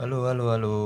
[0.00, 0.76] Halo, halo, halo.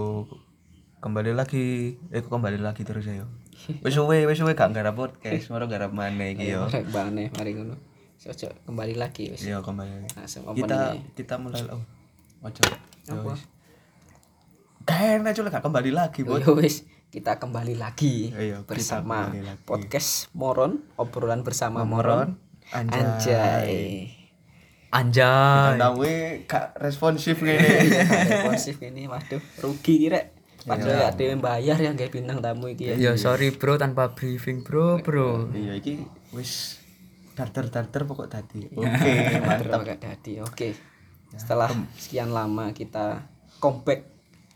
[0.98, 1.94] Kembali lagi.
[2.10, 3.30] Eh, kok kembali lagi terus ayo.
[3.86, 6.66] Wis suwe, wis suwe gak garap podcast, moro garap maneh iki yo.
[6.66, 7.78] Rek bane mari ngono.
[8.26, 9.46] Ojo kembali lagi wis.
[9.46, 10.18] Iya, kembali.
[10.18, 11.14] Langsung Kita opening.
[11.14, 11.78] kita mulai oh.
[12.42, 12.62] Ojo.
[13.06, 13.38] Yo, Apa?
[13.38, 13.42] wis.
[14.82, 16.42] Kayak enak gak kembali lagi, Bot.
[16.42, 16.82] ya wis,
[17.14, 19.62] kita kembali lagi kita bersama kembali lagi.
[19.62, 22.34] podcast Moron, obrolan bersama Moron.
[22.34, 22.90] Moron.
[22.90, 24.10] Anjay.
[24.10, 24.23] Kita
[24.94, 25.74] Anjay.
[25.74, 26.06] tahu
[26.46, 27.66] gak responsif ngene.
[28.24, 30.30] Responsif ini waduh rugi kira.
[30.64, 32.96] Padahal ya ada yang bayar ya kayak bintang tamu iki ya.
[32.96, 35.50] Ya sorry bro tanpa briefing bro bro.
[35.50, 36.78] Iya, iki wis
[37.34, 38.70] darter-darter pokok tadi.
[38.70, 38.86] Oke,
[39.42, 39.80] Mantap mantap.
[39.82, 40.40] agak dadi.
[40.40, 40.72] Oke.
[41.34, 41.68] Setelah
[41.98, 43.26] sekian lama kita
[43.58, 44.06] comeback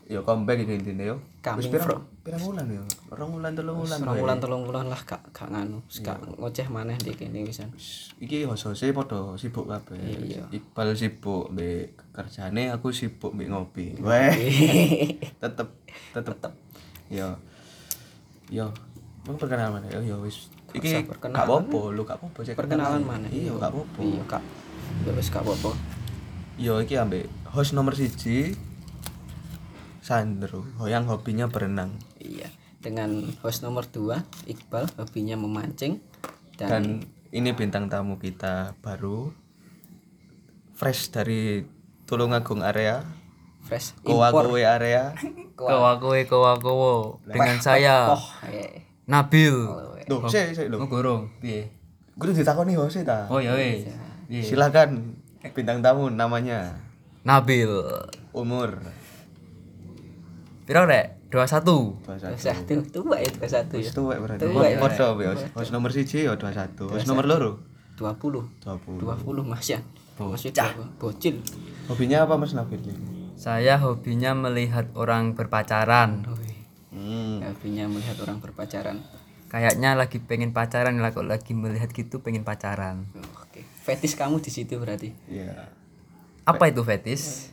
[0.09, 1.15] Yo comeback iki intine yo.
[1.53, 2.83] Wis Coming from- pirang wulan yo?
[3.09, 3.97] Rong wulan, telung wulan.
[3.97, 4.21] Serang wae.
[4.21, 7.73] bulan tolong bulan lah gak gak nganu, gak ngoceh maneh di kene wisan.
[8.21, 9.97] iki hose padha sibuk kabeh.
[9.97, 10.45] Iya.
[10.53, 13.97] Iqbal sibuk mbek kerjane, aku sibuk mbek ngopi.
[13.97, 14.29] Weh,
[15.41, 15.73] tetep
[16.13, 16.53] tetep.
[17.09, 17.33] Yo.
[18.53, 18.69] Yo.
[19.25, 19.89] Mau perkenalan mana?
[19.89, 20.53] Yo yo wis.
[20.69, 23.25] Iki gak apa-apa, lu gak apa-apa Perkenalan mana?
[23.33, 23.99] Iya, gak apa-apa.
[24.05, 24.43] Iya, Kak.
[25.01, 25.73] Ya wis gak apa-apa.
[26.61, 28.53] Yo iki ambek host nomor siji
[30.05, 32.47] Sandro, yang hobinya berenang Iya.
[32.79, 35.99] Dengan host nomor 2, Iqbal hobinya memancing
[36.55, 36.83] dan, dan
[37.29, 39.35] ini bintang tamu kita baru
[40.73, 41.67] fresh dari
[42.07, 43.03] Tulungagung area,
[43.61, 44.31] fresh Kowa.
[44.31, 45.11] Kowe area.
[45.53, 48.87] Kowa kowe kowa kowo dengan saya Oh, eh.
[49.05, 49.53] Nabil.
[50.07, 50.79] Duh, sik sik lho.
[50.81, 51.67] Oh gorong piye?
[52.15, 53.27] Kudu ditakoni hose ta.
[53.27, 53.85] Oh ya wes.
[54.25, 54.41] Piye?
[54.41, 55.19] Silakan
[55.51, 56.79] bintang tamu namanya,
[57.21, 57.69] Nabil.
[58.31, 58.79] umur
[60.63, 61.18] Piro rek?
[61.29, 62.01] 21.
[62.09, 62.41] 21.
[62.41, 63.91] Satu tua ya, satu ya.
[63.93, 64.41] Tuwek berarti.
[64.49, 65.33] Tuwek, ya.
[65.53, 66.89] Host nomor siji ya 21.
[66.89, 67.51] Host nomor loro
[68.01, 68.65] 20.
[68.65, 68.97] 20.
[68.97, 69.79] 20 Mas ya.
[70.19, 70.83] Masih berapa?
[70.99, 71.39] Bocil.
[71.87, 72.81] Hobinya apa Mas Nabil?
[73.39, 76.27] Saya hobinya melihat orang berpacaran.
[76.91, 77.39] Hmm.
[77.39, 78.99] Hobinya melihat orang berpacaran.
[79.49, 83.07] Kayaknya lagi pengen pacaran lah kok lagi melihat gitu pengen pacaran.
[83.15, 83.63] Oh, Oke.
[83.63, 85.15] Fetis kamu di situ berarti.
[85.25, 85.71] Iya.
[86.45, 87.49] Apa itu fetis?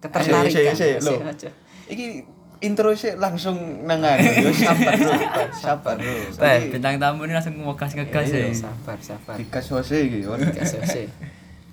[0.00, 0.74] Ketertarikan.
[1.04, 1.22] Lho.
[1.22, 1.50] aja.
[1.86, 4.16] Iki intro sih langsung nangan.
[4.44, 5.12] Yo sabar bro.
[5.52, 6.14] Sabar bro.
[6.32, 8.48] Teh, bintang tamu ini langsung ngegas ngegas ya.
[8.52, 9.34] Sabar, sabar.
[9.36, 10.24] Dikas hose iki.
[10.24, 10.36] yo.
[10.38, 10.96] Gas gas.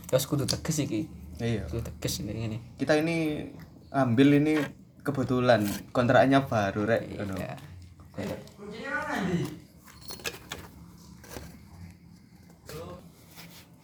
[0.10, 1.08] Terus kudu tegas iki.
[1.40, 1.66] Iya.
[1.72, 2.58] Kudu tegas ini ini.
[2.76, 3.48] Kita ini
[3.94, 4.60] ambil ini
[5.02, 5.64] kebetulan
[5.96, 7.04] kontraknya baru rek.
[7.16, 7.36] ngono.
[7.40, 7.56] Ya.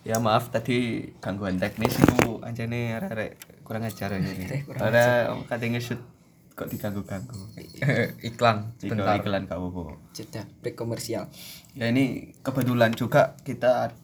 [0.08, 4.66] Ya maaf tadi gangguan teknis itu anjane arek kurang ajar ini.
[4.74, 6.02] Ada katanya nge-shoot
[6.60, 7.40] kok diganggu-ganggu.
[8.28, 9.16] Iklan Jika sebentar.
[9.16, 9.96] iklan gak apa-apa.
[10.12, 11.32] Jeda break komersial.
[11.80, 13.96] Ya ini kebetulan juga kita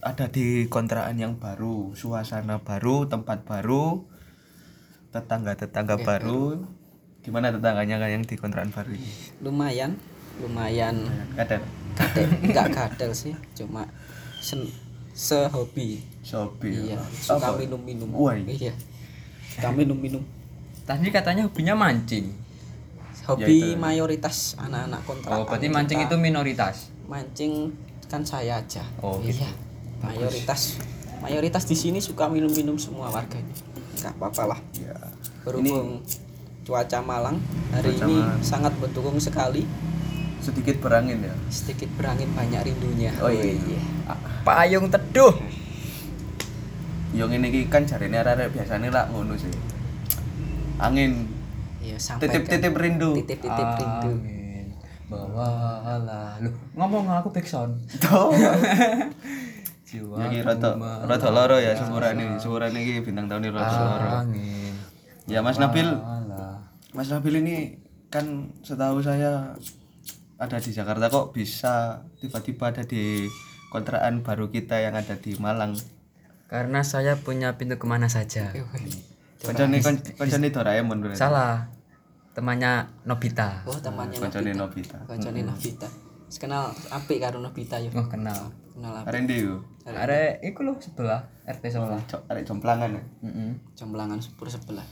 [0.00, 4.04] ada di kontrakan yang baru, suasana baru, tempat baru,
[5.12, 6.68] tetangga-tetangga baru.
[7.24, 9.12] Gimana tetangganya kan yang di kontrakan baru ini?
[9.44, 9.96] Lumayan,
[10.40, 11.04] lumayan
[11.36, 11.64] Kadang
[11.96, 13.84] gadel, enggak gadel sih, cuma
[14.40, 14.64] sen,
[15.12, 16.00] sehobi.
[16.24, 16.92] Shopee.
[16.92, 17.00] Iya, ya.
[17.12, 18.08] suka minum-minum.
[18.48, 18.72] Iya.
[19.52, 20.24] Suka minum-minum.
[20.90, 22.34] Tadi katanya hobinya mancing.
[23.30, 25.38] Hobi mayoritas anak-anak kontrakan.
[25.38, 26.76] Oh, berarti mancing kita- itu minoritas.
[27.06, 27.70] mancing
[28.10, 28.82] kan saya aja.
[28.98, 29.38] Oh, gitu.
[29.42, 29.50] iya.
[30.02, 30.82] Mayoritas
[31.22, 33.54] mayoritas di sini suka minum-minum semua warga ini.
[33.98, 34.60] Enggak apa-apa lah.
[34.74, 34.98] Ya.
[35.46, 36.02] Berhubung
[36.66, 37.38] cuaca Malang
[37.70, 38.42] hari Cuaca ini Malang.
[38.42, 39.62] sangat mendukung sekali.
[40.42, 41.34] Sedikit berangin ya.
[41.54, 43.14] Sedikit berangin banyak rindunya.
[43.22, 43.54] Oh, iya.
[44.42, 45.38] Payung teduh.
[47.14, 49.50] Yang ini iki kan jarene arek biasanya lah ngono sih.
[50.80, 51.40] Angin
[52.00, 52.40] sampaikan.
[52.40, 53.10] titip-titip rindu.
[53.20, 54.12] Titip-titip rindu.
[54.16, 54.66] Amin.
[55.12, 56.40] Bawalah.
[56.40, 57.76] Lu ngomong aku backsound.
[58.00, 58.32] Tuh.
[59.90, 60.16] Jiwa.
[60.30, 62.40] Iki rada rada loro ya suarane.
[62.40, 64.08] Suarane iki bintang tahun ini rada loro.
[64.24, 64.74] Angin.
[65.28, 65.88] Ya Mas Nabil.
[66.96, 67.56] Mas Nabil ini
[68.10, 69.54] kan setahu saya
[70.40, 73.28] ada di Jakarta kok bisa tiba-tiba ada di
[73.70, 75.76] kontrakan baru kita yang ada di Malang.
[76.50, 78.50] Karena saya punya pintu ke mana saja.
[79.40, 81.18] Koncone kon- koncone Doraemon berarti.
[81.18, 81.64] Salah.
[82.30, 83.64] Temannya Nobita.
[83.64, 84.96] Oh, temannya Koncone Nobita.
[84.96, 85.08] Nobita.
[85.08, 85.88] Koncone Nobita.
[86.28, 87.90] Wis kenal apik karo Nobita yo.
[87.92, 88.52] Oh kenal.
[88.70, 89.08] Kenal apik.
[89.10, 89.54] Arek ndi yo?
[89.82, 91.98] Arek iku lho sebelah RT sebelah.
[92.06, 93.02] Cok, arek jomplangan ya.
[93.24, 93.50] Heeh.
[93.74, 94.86] Jomblangan sepur sebelah.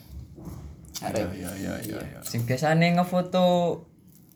[0.99, 1.99] Arek iya iya iya.
[2.03, 2.19] iya.
[2.21, 3.79] Sing biasane ngefoto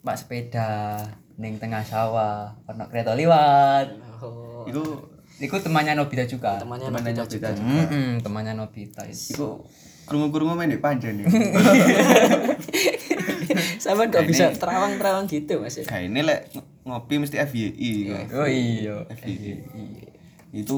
[0.03, 0.99] Pak sepeda
[1.35, 3.87] ning tengah sawah, ono kereta liwat.
[4.21, 4.83] oh, Iku
[5.39, 6.55] Iku temannya Nobita juga.
[6.55, 7.49] temannya temannya Nobita Nobita juga.
[7.51, 7.83] juga.
[7.83, 9.33] Heeh, temannya Nobita itu.
[9.35, 9.49] Iku
[10.05, 11.27] krungu-krungu main di panjen ya.
[13.79, 15.85] Sama kok bisa terawang-terawang gitu Mas ya?
[15.85, 17.93] Kayak ini lek ng- ngopi mesti FYI.
[18.31, 19.03] Oh iya.
[19.09, 19.53] FYI.
[20.53, 20.77] itu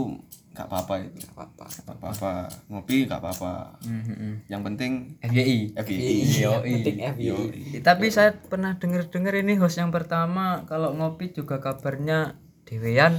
[0.54, 1.66] nggak apa-apa itu Gak apa-apa.
[1.66, 2.30] nggak apa-apa
[2.68, 4.46] ngopi nggak apa-apa Mhm.
[4.46, 7.26] yang penting FYI FYI Penting FYI.
[7.26, 7.62] Yoi.
[7.82, 13.18] tapi saya pernah denger-denger ini host yang pertama kalau ngopi juga kabarnya dewean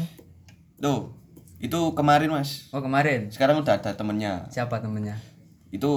[0.77, 1.11] tuh
[1.59, 5.19] itu kemarin mas oh kemarin sekarang udah ada temennya siapa temennya
[5.75, 5.91] itu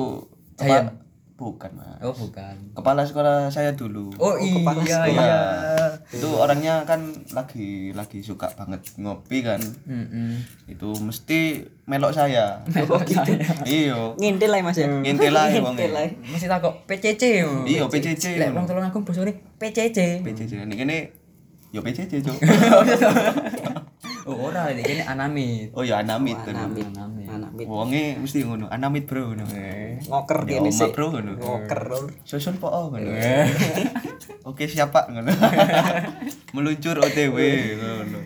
[0.55, 0.91] kepa-
[1.35, 2.03] bukan mas.
[2.03, 2.51] Oh bukan.
[2.75, 4.11] Kepala sekolah saya dulu.
[4.17, 5.23] Oh, kepala iya sekolah.
[5.23, 5.41] iya.
[6.11, 6.99] Itu orangnya kan
[7.31, 9.63] lagi lagi suka banget ngopi kan.
[9.85, 10.35] Mm-mm.
[10.67, 12.59] itu mesti melok saya.
[12.85, 13.39] Oh gitu.
[13.63, 14.91] iyo Ngintil lah Mas ya.
[14.91, 16.11] ngintil aja wong Ngintil lah.
[16.27, 17.63] mesti takut PCC yo.
[17.63, 18.35] Iya, PCC.
[18.37, 20.99] lek wong tulung aku bosone PCC PCC ini kene
[21.71, 22.35] yo PCC cuk
[24.29, 26.85] oh ora ini kene anamit oh ya anamit tuh Anamit.
[26.93, 27.65] anamit Anamit.
[27.65, 29.45] wonge mesti ngono anamit bro ngono
[29.99, 30.95] Ngoker Ya, kene sih.
[30.95, 31.35] bro, ngono.
[31.35, 31.83] Ngoker.
[32.23, 33.09] Susun po oh, ngono
[34.49, 35.29] oke siapa ngono
[36.55, 37.37] meluncur OTW
[37.77, 38.19] ngono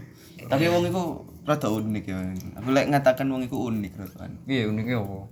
[0.46, 1.02] tapi wong iku
[1.42, 2.18] rada unik ya
[2.54, 5.26] aku lek ngatakan wong iku unik rada kan iya uniknya apa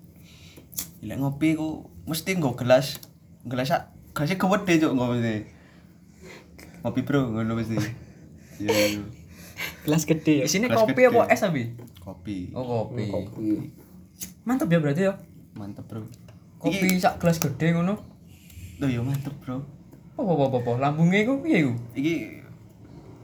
[1.06, 2.99] lek ngopi ku mesti nggo gelas
[3.46, 5.46] gelas sak gelasnya gede cuk mesti
[6.82, 7.78] ngopi bro ngono mesti
[8.58, 9.19] iya iya.
[9.83, 10.45] Gelas gede ya.
[10.45, 11.09] di sini Kelas kopi gede.
[11.11, 11.65] apa es abi
[11.99, 13.49] kopi oh kopi Kopi.
[14.43, 15.15] mantap ya berarti ya
[15.53, 16.05] mantep bro
[16.57, 17.95] kopi sak gelas gede ngono
[18.77, 19.61] Loh ya mantep bro
[20.12, 22.15] apa apa apa lambungnya iku piye iku iki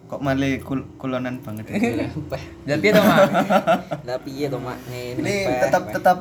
[0.06, 2.42] kok male kul kulonan banget ya Peh.
[2.64, 3.18] ya piye to mak
[4.06, 4.78] Lah piye to Mak?
[4.88, 6.18] Ini tetap tetap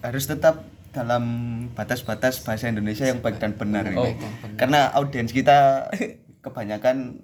[0.00, 1.24] harus tetap dalam
[1.70, 4.00] batas-batas bahasa Indonesia yang baik dan benar ini.
[4.00, 4.08] Oh.
[4.56, 5.92] karena audiens kita
[6.40, 7.20] kebanyakan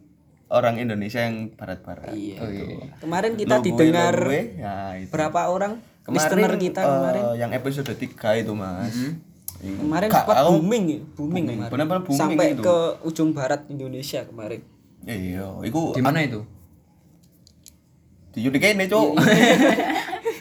[0.52, 2.36] orang Indonesia yang barat-barat Iya.
[2.38, 5.08] oh iya Kemarin kita Lo gue, didengar lo gue, ya itu.
[5.08, 5.72] berapa orang
[6.02, 7.22] kemarin listener kita kemarin?
[7.34, 8.04] yang episode 3
[8.38, 8.92] itu mas
[9.58, 9.78] Iya.
[9.78, 11.70] Kemarin Kak, sempat aku- booming, ya, booming, booming, kemarin.
[11.70, 12.62] benar-benar booming Sampai itu.
[12.62, 14.60] ke ujung barat Indonesia kemarin.
[15.02, 16.40] iya itu di mana itu
[18.32, 19.18] di Yudi kene cuk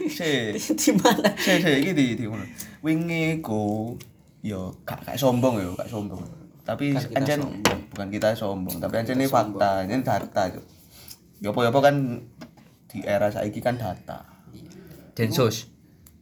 [0.07, 1.27] si Di mana?
[1.35, 2.45] si si iki di di ngono
[2.79, 3.93] wingi ku
[4.41, 6.23] yo gak gak sombong yo gak sombong
[6.61, 7.41] tapi ancen
[7.91, 10.65] bukan kita sombong tapi ancen ini fakta ini data cuk.
[11.41, 11.95] Yo apa kan
[12.85, 14.21] di era saiki kan data.
[15.17, 15.73] Densus.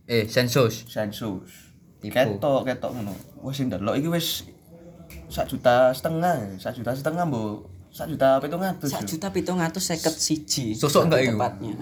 [0.08, 0.88] Eh sensus.
[0.88, 1.76] Sensus.
[2.00, 3.14] Ketok ketok ngono.
[3.44, 4.28] Wis ndelok iki wis
[5.30, 9.84] sak juta setengah sak juta setengah mbok sak juta pitung atus Sak juta pitung atus
[9.92, 10.72] seket siji.
[10.72, 11.38] Sosok enggak iku?
[11.38, 11.76] Tepatnya.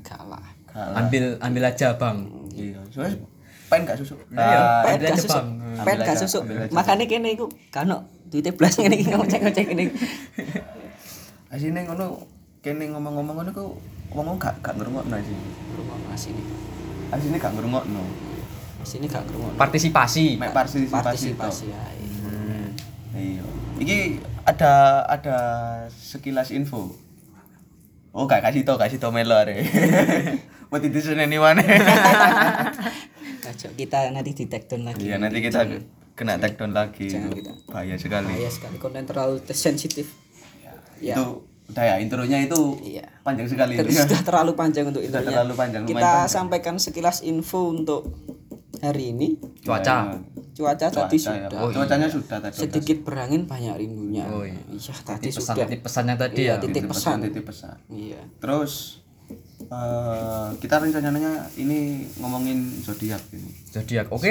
[0.00, 0.44] Enggak lah.
[0.74, 2.18] ambil ambil aja bang.
[2.54, 3.18] Iya soalnya
[3.66, 5.44] pen gak susuk Iya, Pet ambil gak susuk.
[5.44, 6.42] Pet Ambil gak susuk.
[6.46, 6.70] aja.
[6.70, 7.90] Makanya kene iku kan
[8.28, 9.82] duitnya blas ngene iki ngocek-ngocek ngene.
[9.88, 9.96] iki.
[11.50, 12.26] asine ngono
[12.60, 13.64] kene ngomong-ngomong ngono ku
[14.12, 15.36] ngomong gak gak ngrungokno sih
[15.74, 16.42] Rumah Mas ini.
[17.10, 18.02] asine gak ngrungokno
[18.78, 19.54] Mas ini gak kerungu.
[19.56, 21.30] partisipasi mek partisipasi
[21.72, 22.04] ae.
[23.14, 23.42] iya
[23.78, 25.36] iki ada ada
[25.88, 26.90] sekilas info
[28.10, 29.62] oh gak kasih tau kasih tau melo are
[30.68, 31.62] buat itu seneni mana
[33.46, 35.02] Aja kita nanti di take down lagi.
[35.02, 35.60] iya nanti kita
[36.12, 37.52] kena take down lagi Jangan kita.
[37.66, 40.08] bahaya sekali Bahaya sekali konten terlalu sensitif.
[40.96, 41.12] Ya.
[41.12, 41.26] itu
[41.66, 43.04] udah ya intronya itu Iya.
[43.20, 44.04] panjang sekali Ter- itu ya.
[44.04, 45.32] sudah terlalu panjang untuk Sudah intronya.
[45.34, 46.28] terlalu panjang, Kita panjang.
[46.30, 48.02] sampaikan sekilas info untuk
[48.78, 49.36] hari ini.
[49.60, 50.12] cuaca
[50.54, 51.50] Cuaca, tadi Cuaca ya.
[51.50, 51.58] sudah.
[51.58, 54.22] Oh, cuacanya sudah tadi Sedikit berangin banyak rindunya.
[54.24, 54.54] Oh, iya.
[54.70, 55.66] Iya, tadi pesan sudah.
[55.66, 57.16] titip pesannya tadi Iya, ya Titip pesan.
[57.20, 58.20] titip pesan Iya.
[58.38, 59.02] terus
[59.68, 64.30] eh, kita rencananya ini ngomongin zodiak ini zodiak oke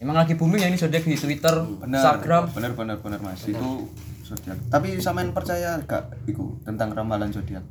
[0.00, 3.88] emang lagi booming ya ini zodiak di twitter benar instagram benar benar benar mas itu
[4.24, 7.64] zodiak tapi sampean percaya gak iku tentang ramalan zodiak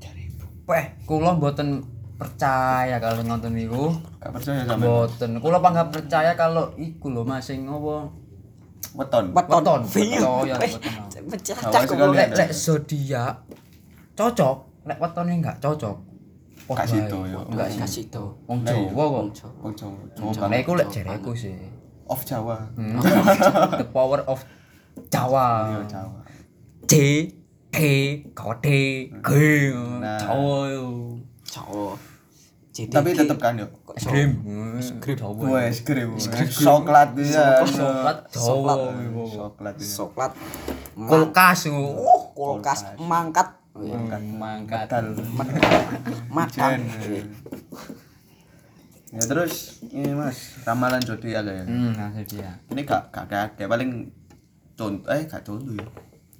[0.70, 1.82] Weh, kula mboten
[2.14, 3.90] percaya kalau nonton iku.
[4.22, 5.32] gak percaya sampean Mboten.
[5.42, 8.06] Kula pangga percaya kalau iku lho Mas sing apa?
[8.96, 9.52] weton Weton.
[9.54, 9.82] Weton.
[9.98, 10.20] Iya.
[10.22, 11.24] Weton, ya, weton.
[11.30, 12.10] Pecah cak sekali, kok.
[12.16, 13.36] Lek lek zodiak
[14.18, 14.58] cocok,
[14.90, 15.98] lek wetone enggak cocok.
[16.70, 17.40] Gak sido, yo.
[17.50, 17.80] Enggak sih.
[17.82, 18.38] Kasih tau.
[18.46, 19.26] Wong Jawa kok.
[19.62, 21.58] oh Jawa Jawa banget iku lek jareku sih.
[22.06, 22.98] of Jawa Hmm.
[23.82, 24.42] The power of
[25.10, 25.46] Jawa.
[25.70, 26.22] iya Jawa
[26.86, 26.94] C
[27.70, 27.78] T
[28.34, 28.68] K T
[29.14, 29.30] G
[29.98, 30.18] Nah.
[30.18, 30.86] Jawa yo.
[31.46, 31.94] Jawa.
[32.80, 33.68] Tapi tetep kan yo
[34.00, 34.40] Grim.
[34.98, 35.60] Grim Jawa.
[35.60, 38.74] wes krim coklat ya Coklat Jawa.
[39.28, 40.32] coklat ya Coklat.
[40.96, 41.60] Kulkas.
[41.70, 43.59] Oh, kulkas mangkat.
[44.36, 44.86] Mangkat.
[44.88, 45.08] Dal.
[46.38, 46.80] Makan.
[49.10, 51.66] ya terus ini mas ramalan zodiak ya?
[51.66, 53.26] Hmm, nah ini gak gak
[53.58, 54.14] kayak paling
[54.78, 55.88] contoh eh gak contoh ya?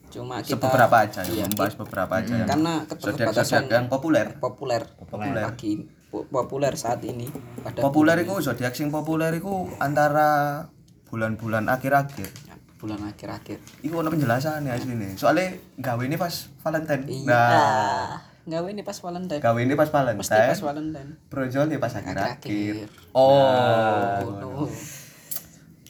[0.10, 4.38] Cuma kita beberapa aja ya Iya, membahas beberapa aja yang karena keterbatasan yang populer.
[4.38, 4.82] Populer.
[4.98, 5.34] Populer.
[5.46, 7.30] lagi po- populer saat ini.
[7.62, 10.66] Pada populer itu zodiak sing populer itu antara
[11.10, 12.49] bulan-bulan akhir-akhir
[12.80, 15.20] bulan akhir-akhir Iku ono penjelasan ya asli nih.
[15.20, 17.04] Soalnya gawe ini pas Valentine.
[17.12, 18.08] iya Nah,
[18.48, 20.64] gawe ini pas Valentine Gawe ini pas mesti pas Valentine.
[20.64, 22.76] Valentine Brojol ya pas akhir-akhir.
[23.12, 24.64] Oh.
[24.64, 24.72] oh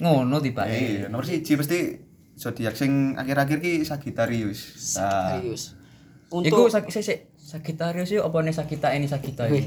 [0.02, 0.66] Ngono tiba.
[0.66, 4.60] Iya, nomor siji mesti zodiak sing akhir-akhir ki Sagittarius.
[4.98, 5.80] Nah, serius
[6.30, 9.66] Iku untuk sak sik sik Sagittarius yo apa nih Sagita ini Sagita ini?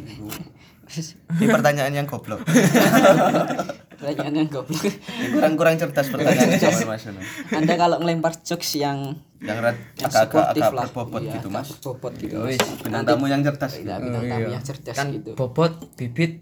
[1.42, 2.46] ini pertanyaan yang goblok.
[4.02, 7.02] pertanyaan yang goblok Ini kurang-kurang cerdas pertanyaan zaman Mas
[7.48, 11.54] anda kalau ngelempar jokes yang Yang rat yang agak-agak sportif agak berbobot Iya, gitu, agak
[11.54, 11.68] Mas.
[11.72, 13.72] berbobot gitu Wis, Bintang tamu yang cerdas.
[13.72, 16.32] tidak bintang tamu yang cerdas Kan gitu bobot bibit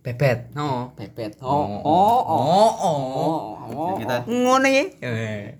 [0.00, 0.48] bebet.
[0.56, 0.96] No.
[0.96, 2.96] pepet oh oh oh Oh, oh.
[3.12, 4.88] oh oh Kita Ngono ya.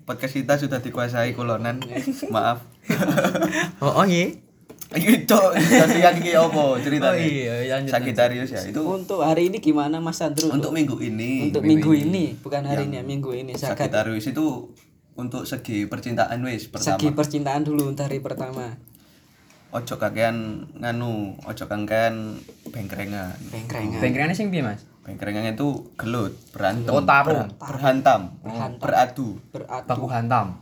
[0.00, 1.76] Podcast kita sudah dikuasai kulonan.
[2.32, 2.64] Maaf.
[3.84, 4.32] Oh, oh iya.
[4.90, 7.22] Cok, zodiak iki opo Oh ceritanya?
[7.22, 7.94] iya, lanjut.
[7.94, 8.58] Sagittarius ya.
[8.64, 11.46] Itu untuk hari ini gimana Mas Andrew untuk minggu ini.
[11.46, 14.74] untuk minggu ini bukan hari ini ya minggu ini Sagat Sagittarius itu
[15.14, 16.98] untuk segi percintaan wis pertama.
[16.98, 18.74] segi percintaan dulu untuk hari pertama
[19.70, 23.38] Ojo kakean nganu, ojo kakean bengkrengan.
[23.46, 24.82] bengkrengan Bengkrengannya sing piye, Mas?
[25.00, 27.46] Bengkrengan itu gelut, berantem, Oh, tarung.
[27.46, 28.20] ber- berhantam,
[28.76, 29.38] beradu.
[29.54, 30.58] beradu Baku hantam.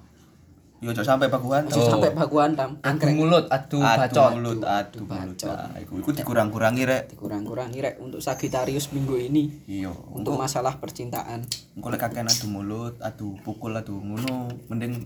[0.78, 1.74] Yo ojo sampai baku hantam.
[1.74, 4.30] Terus sampai baku hantam Adu mulut, adu Adu bacot.
[4.32, 5.38] mulut, adu mulut.
[5.42, 7.02] Nah, iku iku dikurang-kurangi rek.
[7.10, 9.90] dikurang-kurangi rek untuk Sagittarius minggu ini Iya.
[10.08, 11.42] untuk masalah percintaan
[11.74, 15.02] Engko lek kakean adu mulut, adu pukul, adu ngono, mending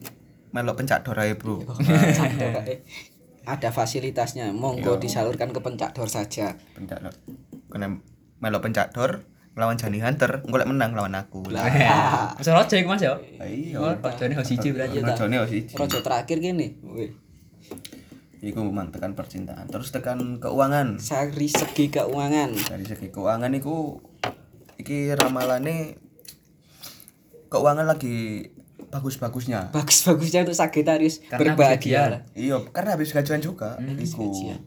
[0.50, 1.64] melok pencak dor ae, Bro.
[3.42, 7.14] Ada fasilitasnya monggo disalurkan ke pencak dor saja Pencak dor.
[7.66, 7.96] Kena
[8.38, 11.44] melok pencak dor ngelawan Jani Hunter, engko lek menang lawan aku.
[11.52, 11.68] Lah.
[12.40, 13.20] Wis ora cek Mas ya.
[13.36, 13.76] Iya.
[13.76, 15.04] Oh, Jane ho siji berarti.
[15.04, 15.76] Rajane yo siji.
[15.76, 16.72] rojo terakhir gini
[18.42, 19.70] Iku memang tekan percintaan.
[19.70, 20.98] Terus tekan keuangan.
[20.98, 24.02] dari segi keuangan Dari segi keuangan iku
[24.82, 25.94] iki ramalane
[27.46, 28.50] keuangan lagi
[28.90, 29.70] bagus-bagusnya.
[29.70, 32.26] bagus-bagusnya untuk Sagittarius Karena berbahagia.
[32.34, 33.78] Iya, karena habis gajian juga.
[33.78, 34.26] iku.
[34.26, 34.60] gajian.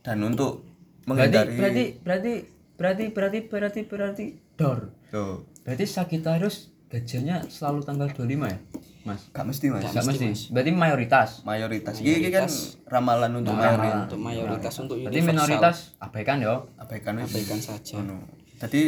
[0.00, 0.64] Dan untuk
[1.04, 2.34] menghindari berarti berarti berarti
[2.80, 4.24] berarti berarti berarti
[4.56, 4.88] dor.
[5.12, 8.58] Tuh, Berarti Sagittarius gajiannya selalu tanggal 25 ya?
[9.00, 9.20] Mas.
[9.32, 9.84] gak mesti Mas.
[9.92, 10.52] Gak mesti.
[10.52, 11.28] Berarti mayoritas.
[11.44, 11.94] Mayoritas.
[12.00, 12.48] Iki iki kan
[12.88, 14.00] ramalan untuk mayoritas.
[14.08, 16.54] untuk mayoritas untuk Berarti universal minoritas abaikan yo.
[16.76, 17.28] Abaikan wis.
[17.32, 18.16] abaikan saja Ngono.
[18.60, 18.80] Jadi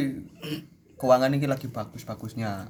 [1.00, 2.68] keuangan ini lagi bagus-bagusnya.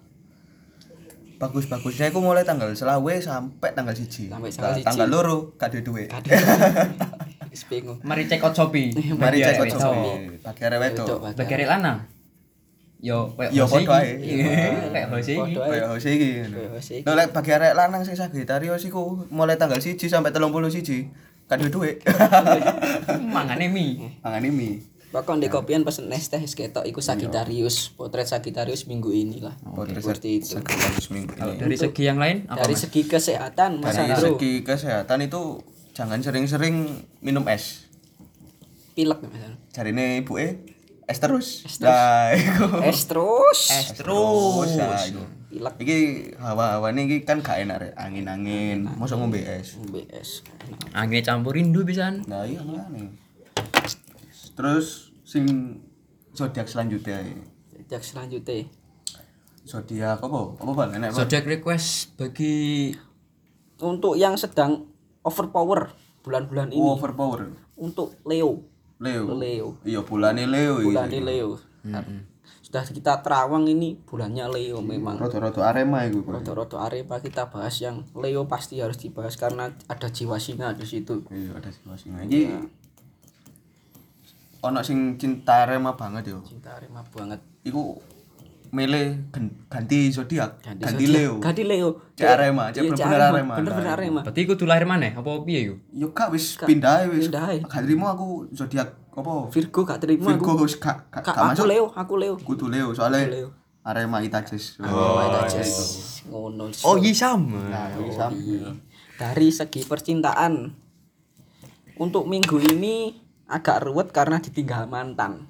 [1.42, 4.30] Bagus-bagusnya itu mulai tanggal selawe sampai tanggal siji.
[4.30, 4.86] Sampai tanggal siji.
[4.86, 6.08] tanggal loro gak ada duit.
[7.52, 8.96] Wis bingung Mari cek out Shopee.
[9.12, 11.20] Mari cek Bagi kok arek wedok.
[11.36, 12.08] Arek lanang.
[13.02, 14.46] Yo, Yo, podo iki.
[14.46, 14.94] ae.
[14.94, 15.58] Kayak Jose iki.
[15.58, 16.30] Kayak Jose iki.
[17.02, 21.10] Lho lek bagi arek lanang sing Sagittarius iku mulai tanggal siji sampai 31 siji.
[21.50, 21.98] Gak ada duit.
[23.34, 24.22] Mangane mie.
[24.22, 24.86] Mangan mie.
[25.12, 30.00] Pokoknya di kopian pesen es teh ketok iku Sagittarius potret Sagittarius minggu ini lah Potret
[30.00, 31.60] seperti itu Sagittarius minggu ini.
[31.60, 32.64] Dari segi yang lain apa?
[32.64, 35.60] dari segi kesehatan Mas Dari segi kesehatan itu
[35.92, 37.88] jangan sering-sering minum es.
[38.92, 40.68] pilek misalnya Jarine ibuke
[41.08, 41.64] es terus.
[41.80, 42.84] Nah, iku.
[42.84, 44.68] es terus Es terus.
[44.76, 45.00] Nah,
[45.48, 45.98] pilek Iki
[46.40, 48.88] hawa-hawane iki kan gak enak rek, angin-angin.
[48.96, 49.76] Mosok ngombe es.
[49.88, 50.44] BS
[50.96, 52.24] Angin campurin dulu pisan.
[52.28, 53.12] Nah, iya ngene.
[54.56, 55.76] Terus sing
[56.32, 57.20] zodiak selanjutnya
[57.88, 58.68] jak selanjutnya
[59.68, 60.40] zodiak apa?
[60.56, 60.88] Apa bal?
[60.96, 61.18] Enak Bal?
[61.24, 62.92] Zodiac request bagi
[63.80, 64.91] untuk yang sedang
[65.22, 67.50] overpower bulan-bulan ini Oh, overpower.
[67.74, 68.62] untuk Leo
[68.96, 69.26] Leo.
[69.32, 70.86] Leo Iya, bulane Leo iki.
[70.88, 71.50] bulan ini Leo
[72.62, 76.22] sudah kita terawang ini bulannya Leo memang Rodo-rodo Arema iku.
[76.22, 76.38] Bro.
[76.38, 81.26] roto-roto Arema kita bahas yang Leo pasti harus dibahas karena ada jiwa singa di situ
[81.28, 82.08] Iya, ada situasi.
[82.08, 82.48] Nah, iki
[84.60, 86.38] ono sing cinta Arema banget yo.
[86.42, 87.98] cinta Arema banget Iku
[88.72, 91.12] milih gen- ganti zodiak, ganti, zodiak.
[91.12, 91.34] Leo.
[91.38, 93.54] ganti Leo Cek Arema, cek Iya, bener-bener Arema.
[93.54, 95.12] bener-bener Nah, Arema Berarti iku tuh lahir mana?
[95.12, 95.76] Apa piye iku?
[95.92, 97.28] Yo kak wis pindah wis.
[97.28, 99.52] Gak terima aku zodiak apa?
[99.52, 101.66] Virgo gak terima aku Virgo wis gak gak Kak, gak aku masuk.
[101.68, 103.48] Leo aku Leo Kudu Leo soalnya Leo.
[103.84, 104.80] Arema Itajes.
[104.80, 105.20] Oh,
[106.24, 107.60] ngono Oh iya sama.
[107.68, 108.32] Nah, sam.
[109.18, 110.72] dari segi percintaan
[111.94, 113.12] untuk minggu ini
[113.44, 115.44] agak ruwet karena ditinggal mantan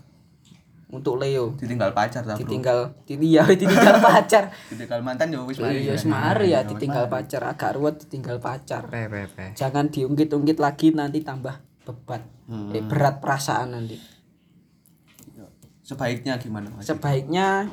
[0.92, 2.44] untuk Leo Ditinggal pacar ta, Bro.
[2.44, 5.82] ditinggal iya ditinggal pacar Ditinggal mantan yo wis mari.
[5.82, 9.44] iya semari ya ditinggal pacar agak ruwet ditinggal pacar Pe pe pe.
[9.52, 12.20] jangan diungkit-ungkit lagi nanti tambah beban
[12.70, 13.96] eh, berat perasaan nanti
[15.82, 16.86] Sebaiknya gimana Mas?
[16.86, 17.66] sebaiknya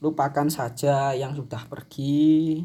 [0.00, 2.58] lupakan saja yang sudah pergi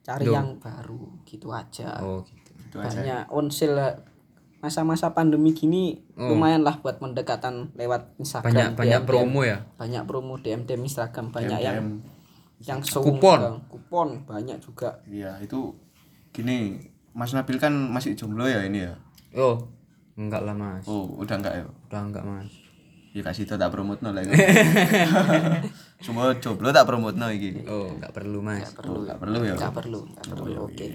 [0.00, 2.50] cari yang baru gitu aja Oh gitu.
[2.60, 2.90] Itu aja.
[2.92, 3.72] banyak onsil
[4.60, 9.58] masa-masa pandemi gini lumayan lah buat mendekatan lewat Banyak Instagram banyak DM, promo ya.
[9.74, 11.88] banyak promo DM DM Instagram banyak yang DM.
[12.60, 13.40] yang show Kupon.
[13.40, 13.56] Bang.
[13.66, 15.72] kupon banyak juga Iya, itu
[16.30, 16.76] gini.
[17.10, 18.94] Mas Nabil kan masih jomblo ya ini ya.
[19.34, 19.58] Oh.
[20.14, 20.84] Enggak lah mas.
[20.84, 21.64] Oh, udah enggak ya?
[21.88, 22.52] Udah enggak mas.
[23.10, 24.22] Ya kasih tau tak promote no lah.
[26.04, 27.64] Semua jomblo tak promote no iki.
[27.64, 28.70] Oh enggak perlu mas.
[28.70, 29.54] perlu Enggak perlu ya.
[29.56, 30.86] nggak perlu nggak perlu oke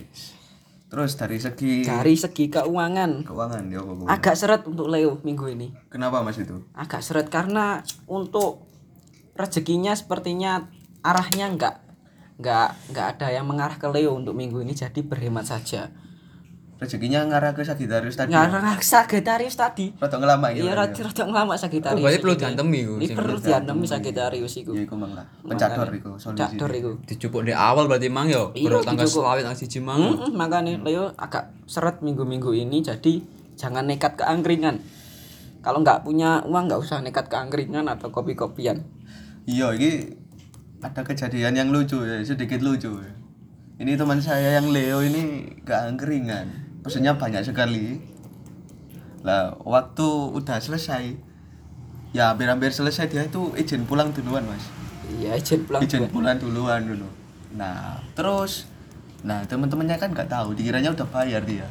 [0.95, 4.07] Terus dari segi dari segi keuangan keuangan ya Bu?
[4.07, 6.55] agak seret untuk Leo minggu ini Kenapa Mas itu?
[6.71, 8.63] agak seret karena untuk
[9.35, 10.71] rezekinya sepertinya
[11.03, 11.75] arahnya nggak
[12.39, 15.91] nggak nggak ada yang mengarah ke Leo untuk minggu ini jadi berhemat saja
[16.75, 18.29] Rezekinya ngarah ke Sagittarius tadi.
[18.29, 20.59] ngarah Sagittarius tadi Rada ngelama ya.
[20.59, 20.73] iya ya?
[20.77, 22.41] rada rada lama Sagittarius Oh, berarti perlu ini.
[22.41, 25.23] diantemi iku, ini perlu diantemi Sagittarius iku Ya iku mang lah.
[25.41, 26.35] Pencador iku solusi.
[26.37, 28.51] Cakdor iku Dicupuk di awal berarti mang yo.
[28.51, 29.97] Iya, Baru tanggal selawit nang siji mang.
[29.97, 33.23] Mm-mm, makanya Leo agak seret minggu-minggu ini jadi
[33.55, 34.83] jangan nekat ke angkringan
[35.61, 38.83] kalau nggak punya uang nggak usah nekat ke angkringan atau kopi-kopian
[39.45, 40.11] Iya, ini
[40.79, 42.89] ada kejadian yang lucu ya, sedikit lucu.
[42.97, 43.13] ya.
[43.75, 45.23] Ini teman saya yang Leo ini
[45.61, 46.64] gak angkringan.
[46.85, 47.97] Pesennya banyak sekali.
[49.25, 50.05] Lah, waktu
[50.37, 51.17] udah selesai,
[52.13, 54.69] ya hampir-hampir selesai dia itu izin pulang duluan, Mas.
[55.17, 57.09] iya izin pulang izin pulang duluan dulu.
[57.57, 58.69] Nah, terus
[59.25, 61.65] nah teman-temannya kan nggak tahu, dikiranya udah bayar dia.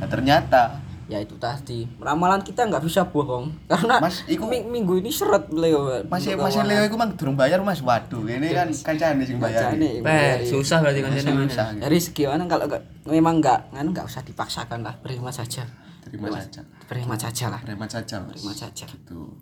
[0.00, 0.80] Nah, ternyata
[1.10, 5.50] ya itu tadi ramalan kita nggak bisa bohong karena Mas, iku- mi- minggu ini seret
[5.50, 6.62] Leo masih masih.
[6.62, 7.82] Leo itu mang durung bayar Mas.
[7.82, 9.74] Waduh, ini kan kancane sing bayar.
[9.74, 10.46] Bacane, Eh, bayari.
[10.46, 11.66] susah berarti kan Masih susah.
[11.74, 15.66] dari segi mana kalau nggak memang nggak kan nggak usah dipaksakan lah berhemat saja
[16.00, 16.62] Terima saja.
[16.86, 19.34] berhemat saja lah Hemat saja, berhemat saja Gitu.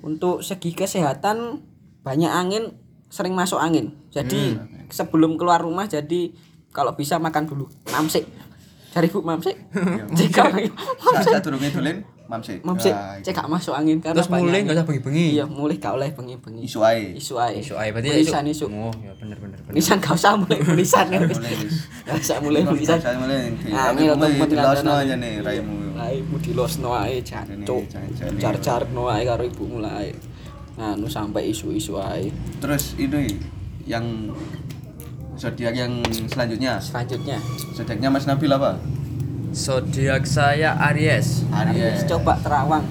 [0.00, 1.62] untuk segi kesehatan
[2.00, 2.74] banyak angin
[3.08, 4.86] sering masuk angin jadi Hmm.
[4.88, 6.34] sebelum keluar rumah jadi
[6.70, 8.26] kalau bisa makan dulu mamsik
[8.98, 10.04] cari bu mamsik Iya.
[10.10, 12.58] jika Saat saat durung ngidulin, mamsik.
[12.60, 15.26] mamsik Nah, cek gak masuk angin karena Terus mulai enggak usah bengi-bengi.
[15.32, 17.14] iya mulai gak oleh bengi-bengi isu ae.
[17.14, 19.70] isu ae Isu ae berarti Tulisan isu Oh, ya bener bener bener.
[19.70, 21.38] tulisan gak usah mulai tulisan ya wis.
[21.38, 21.74] Mulai wis.
[22.02, 24.98] gak usah mulai tulisan Saya mulai di Nah, kami ini mulai temen di losno kancanan.
[25.00, 25.74] aja nih raimu.
[25.94, 30.10] raimu di losno ae jancuk Ini, car-car no ae karo ibumu lah ae
[30.74, 32.28] nah nu sampai isu-isu ae
[32.58, 33.38] Terus ini
[33.84, 34.04] yang
[35.38, 35.92] zodiak yang
[36.26, 36.76] selanjutnya.
[36.78, 37.38] selanjutnya
[37.72, 38.74] Zodiaknya Mas Nabil apa?
[39.50, 41.46] Zodiak saya Aries.
[41.48, 42.02] Aries.
[42.04, 42.84] coba terawang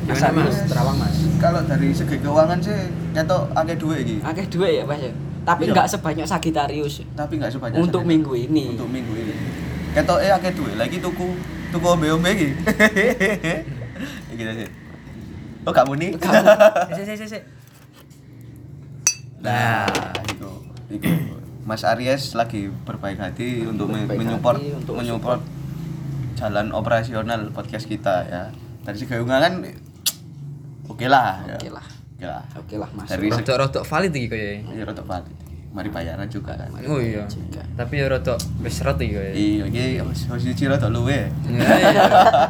[0.00, 0.56] Gimana mas?
[0.64, 2.78] terawang mas Kalau dari segi keuangan sih
[3.10, 4.16] ketok akeh duit iki.
[4.20, 5.72] akeh dua ya mas ya tapi Iya.
[5.72, 9.34] nggak sebanyak Sagittarius Tapi nggak sebanyak untuk minggu ini untuk minggu ini.
[9.90, 11.26] Ketok eh akeh duit lagi tuku
[11.70, 12.48] tuku ombe-ombe iki.
[14.32, 14.68] Iki sih.
[15.60, 16.10] Oh, kamu nih.
[16.96, 17.42] Sik sik sik sik.
[19.40, 19.84] Nah,
[20.24, 20.50] itu,
[20.90, 21.08] itu.
[21.62, 25.40] Mas Aries lagi berbaik hati untuk me- Berbaik menyupport hati untuk menyupport
[26.34, 28.42] jalan operasional podcast kita ya.
[28.80, 29.60] Dari segi keuangan
[30.86, 31.56] oke lah ya.
[31.56, 32.42] oke lah Oke lah.
[32.54, 34.44] oke lah mas Dari segi Rodok-rodok valid iki koyo.
[34.68, 35.36] ya rotok valid.
[35.70, 36.66] Mari bayaran juga kan.
[36.82, 37.22] Oh iya.
[37.24, 37.62] juga.
[37.76, 39.30] Tapi ya rodok wis seret iki koyo.
[39.30, 39.82] Iya, iki
[40.26, 41.30] posisi rotok luwe.
[41.46, 42.04] Ya, iya.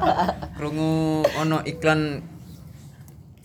[0.56, 0.90] Krungu
[1.36, 2.22] ono iklan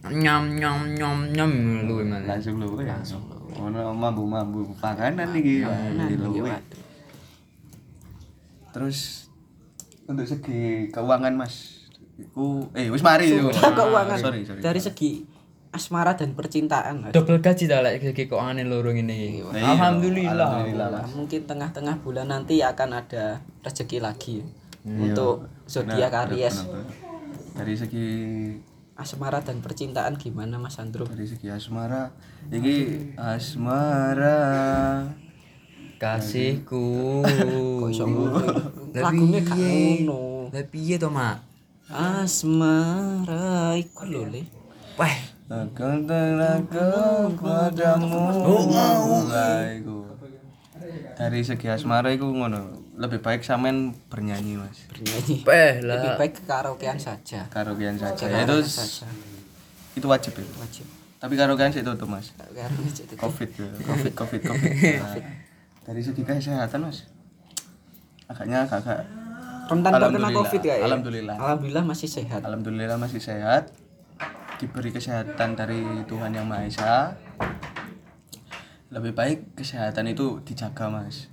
[0.06, 1.52] nyam nyam nyam nyam
[1.84, 2.24] luwe mana.
[2.32, 2.86] Langsung luwe.
[2.86, 3.20] Langsung.
[3.58, 5.64] Ono mambu-mambu panganan iki.
[6.06, 6.44] Di luwe.
[6.46, 6.84] waduh.
[8.72, 9.30] Terus
[10.06, 13.48] untuk segi keuangan Mas, iku eh wis mari yo.
[13.50, 14.60] Keuangan Sorry, sorry.
[14.60, 15.12] dari segi
[15.72, 17.12] asmara dan percintaan.
[17.12, 19.40] Double gaji ta lek iki keuangane loro ngene iki.
[19.42, 19.66] Nah, iya.
[19.74, 20.50] Alhamdulillah.
[20.62, 21.04] Alhamdulillah.
[21.12, 24.44] Mungkin tengah-tengah bulan nanti akan ada rezeki lagi
[24.86, 25.10] Iya.
[25.10, 26.62] untuk zodiak Aries.
[27.56, 28.08] Dari segi
[28.96, 32.16] asmara dan percintaan gimana Mas Andro dari segi asmara,
[32.48, 34.40] iki asmara.
[35.96, 37.24] Kasihku.
[37.80, 38.36] kok iso ngono
[38.92, 40.04] Lah lagunya gak piye?
[40.04, 41.38] ngono Lah piye to, Mak?
[41.88, 44.44] asmara iku lho le
[45.00, 46.88] Wah, Akan terlaku
[47.38, 48.32] padamu.
[49.78, 49.98] Iku.
[51.16, 52.85] Dari segi asmara iku ngono.
[52.96, 54.88] Lebih baik sampean bernyanyi, Mas.
[54.88, 56.16] bernyanyi peh lebih lah.
[56.16, 58.24] baik ke karaokean saja Karaokean saja.
[58.24, 59.08] Ya, Karaokean itu saja
[59.94, 60.44] itu wajib ya.
[60.58, 62.32] wajib Tapi karaokean sih tutup, Mas.
[62.32, 63.68] karaokean saja itu Covid ya.
[63.90, 64.72] Covid, Covid, Covid.
[64.96, 65.16] Nah,
[65.84, 67.04] dari segi kesehatan, Mas.
[68.26, 69.04] Agaknya agak
[69.66, 70.34] rentan terkena Alhamdulillah.
[70.40, 71.36] covid ya Alhamdulillah.
[71.36, 73.76] alhamdulillah masih sehat Alhamdulillah masih sehat.
[74.56, 76.94] Diberi kesehatan dari Tuhan Yang Maha Esa.
[78.88, 81.28] Lebih baik kesehatan itu dijaga, Mas.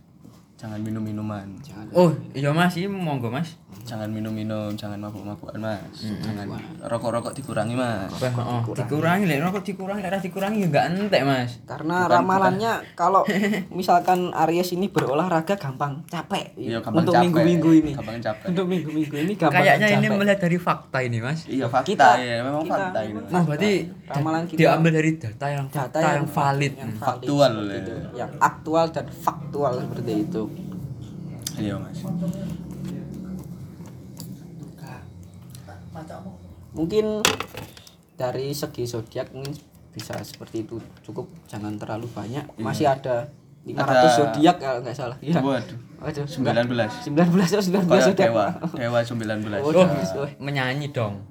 [0.62, 1.58] Jangan minum minuman.
[1.58, 3.58] jangan Oh, iya Mas, ini monggo Mas.
[3.82, 6.06] Jangan minum-minum, jangan mabuk-mabukan, Mas.
[6.22, 6.48] Jangan
[6.80, 8.08] rokok-rokok dikurangi, Mas.
[8.14, 11.50] Wah, oh, dikurangi lek rokok dikurangi lek ora dikurangi ya enggak entek, Mas.
[11.64, 13.26] karena ramalannya kalau
[13.72, 17.24] misalkan Aries ini berolahraga gampang capek Iya, gampang untuk capek.
[17.26, 18.46] minggu-minggu ini Gampang capek.
[18.48, 20.16] untuk minggu-minggu ini gampang Kayaknya ini capek.
[20.16, 21.40] melihat dari fakta ini, Mas.
[21.44, 23.12] Iya, fakta Kita- ya, memang kita- fakta ini.
[23.14, 23.28] Mas.
[23.28, 23.72] Nah, berarti
[24.06, 26.72] Ramalan kita- diambil dari data yang data fakta yang, valid.
[26.72, 27.76] yang valid Faktual, ya.
[27.76, 27.92] itu.
[28.14, 30.42] yang aktual dan faktual seperti itu
[31.54, 32.00] Iya, Mas.
[36.72, 37.20] Mungkin
[38.14, 39.52] dari segi zodiak mungkin
[39.92, 43.28] bisa seperti itu cukup jangan terlalu banyak masih ada
[43.62, 45.78] 500 Ada- zodiak kalau nggak salah ya Waduh.
[46.02, 46.66] Waduh, 19.
[47.06, 48.46] 19 oh 19 Kayak zodiak dewa,
[48.80, 49.62] dewa 19.
[49.62, 50.10] Oh, Oh, wis.
[50.36, 51.22] menyanyi dong.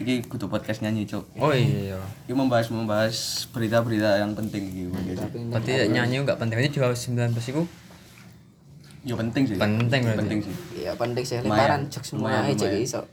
[0.00, 1.28] Iki kudu podcast nyanyi, Cuk.
[1.36, 2.00] Oh iya.
[2.24, 3.12] Iki membahas membahas
[3.52, 5.28] berita-berita yang penting podcast.
[5.28, 6.56] Berarti nyanyi enggak penting.
[6.56, 7.62] Ini juga 19 itu
[9.00, 9.56] Ya penting sih.
[9.56, 10.20] Penting berarti.
[10.24, 10.54] Penting sih.
[10.80, 13.04] Iya penting sih lebaran cek semua aja iso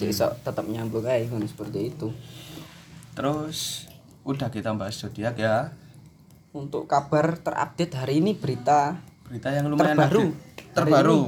[0.00, 2.08] cek iso tetap nyambung aja kan seperti itu
[3.10, 3.84] Terus
[4.22, 5.76] udah kita bahas zodiak ya.
[6.50, 10.24] untuk kabar terupdate hari ini berita Berita yang lumayan Terbaru.
[10.26, 10.72] update.
[10.72, 11.20] Terbaru.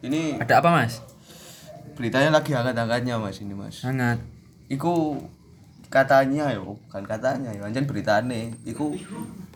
[0.00, 1.02] Ini ada apa, Mas?
[1.92, 3.84] beritanya lagi hangat-hangatnya Mas ini, Mas.
[3.84, 4.16] Hangat.
[4.66, 5.20] Iku
[5.86, 8.96] katanya yo, bukan katanya yo, anjen beritane iku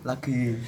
[0.03, 0.61] lagi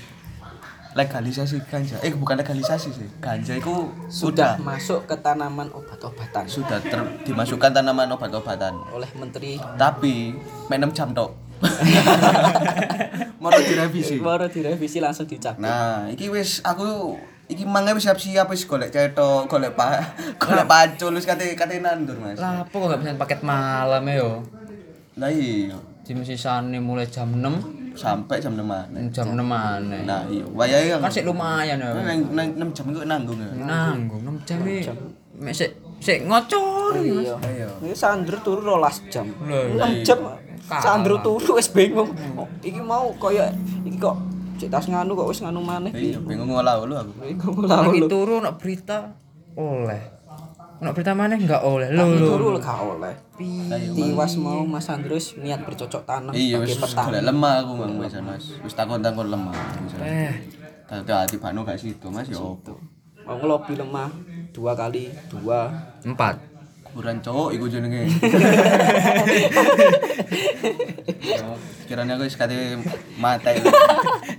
[0.93, 1.97] legalisasi ganja.
[2.01, 3.09] Eh bukan legalisasi sih.
[3.19, 8.73] Ganja iku sudah sudah masuk ke tanaman obat-obatan sudah ter- dimasukkan tanaman obat-obatan.
[8.89, 10.33] oleh menteri Tapi
[10.67, 11.31] 6 jam tok.
[13.43, 14.19] Mau direvisi.
[14.19, 19.47] baru direvisi langsung dicabut Nah, iki wis aku iki mangga wis siap-siap wis golek cetok,
[19.47, 19.99] golek pa,
[20.43, 22.39] golek pacul wis kate kate nandur, Mas.
[22.39, 24.31] Lah, apa kok bisa paket malam ya yo?
[25.19, 25.75] Lah iya,
[26.07, 29.03] Jam sisane mulai jam 6 sampai jam 6 maneh.
[29.11, 30.01] jam 6 maneh.
[30.05, 31.91] Nah, iya, wayahe Kan sik lumayan ya.
[31.93, 33.51] nang nang 6 jam iku nanggung ya.
[33.59, 34.87] Nanggung 6 jam iki.
[35.35, 36.95] Mek sik sik ngocor.
[36.95, 37.29] iki, Mas.
[37.53, 40.19] iya ini sandro turu rolas jam Lah, 6 jam
[40.71, 42.09] sandro turu wis bingung
[42.61, 43.45] iki mau koyo
[43.83, 44.17] iki kok
[44.57, 47.13] cek tas nganu kok wis nganu maneh Iya, bingung ngolah lu aku.
[47.21, 49.13] bingung lah Lagi lu turu nak berita
[49.53, 50.18] oleh.
[50.79, 51.91] Nak berita mana enggak oleh.
[51.91, 52.29] Lho Tapi lho.
[52.29, 53.15] turu lah gak oleh
[53.93, 58.15] tiwas mau Mas Andrus niat bercocok tanam Iya, wis golek lemah aku mang Mas.
[58.17, 58.45] Mas.
[58.63, 59.55] Wis takon-takon lemah.
[60.01, 60.33] Eh,
[60.87, 62.79] Tadi hati Bano gak situ, Mas ya opo.
[63.21, 64.09] mau ngelobi lemah
[64.51, 65.69] dua kali dua
[66.01, 66.48] 4.
[66.89, 68.09] Kuburan cowok iku jenenge.
[71.89, 72.77] Kiranya aku wis kate
[73.17, 73.65] mate.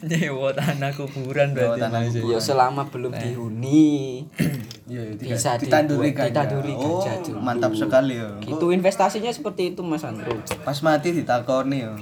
[0.02, 1.82] Nyewa tanah kuburan berarti.
[1.82, 2.14] tanah Mas.
[2.16, 4.22] ya selama belum dihuni
[4.90, 6.46] Iya, Bisa ditanduri ganja.
[6.46, 7.38] ditanduri Oh, ganja dulu.
[7.40, 8.30] mantap sekali ya.
[8.40, 11.94] itu investasinya seperti itu Mas Andro Pas mati ditakoni ya.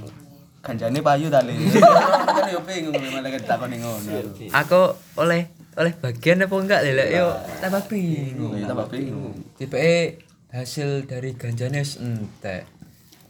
[0.60, 1.55] Ganjane payu tali.
[2.27, 4.19] Kan yo bingung malah ditakoni ngono.
[4.53, 4.81] Aku
[5.17, 7.27] oleh oleh bagian apa enggak lelek yo
[7.60, 8.51] tambah bingung.
[8.53, 9.31] Ya tambah bingung.
[9.55, 10.19] Tipe
[10.51, 12.63] hasil dari ganjane wis entek.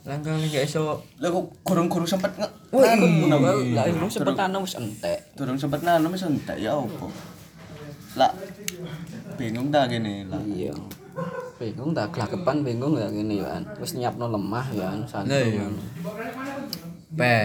[0.07, 3.35] Langkang gak iso Lah kok kurung-kurung sempet nge Oh, nanun iya.
[3.35, 3.51] apa?
[3.75, 7.11] lah ini sempet tanam wis entek Durung sempet nanun wis entek ya opo.
[8.15, 8.31] Lah
[9.35, 10.39] bingung ta gini lah.
[10.47, 10.71] iya
[11.59, 15.65] bingung tak gelagepan bingung ya gini ya kan wis nyiapno lemah ya Sandro Lah iya.
[17.17, 17.37] Pe.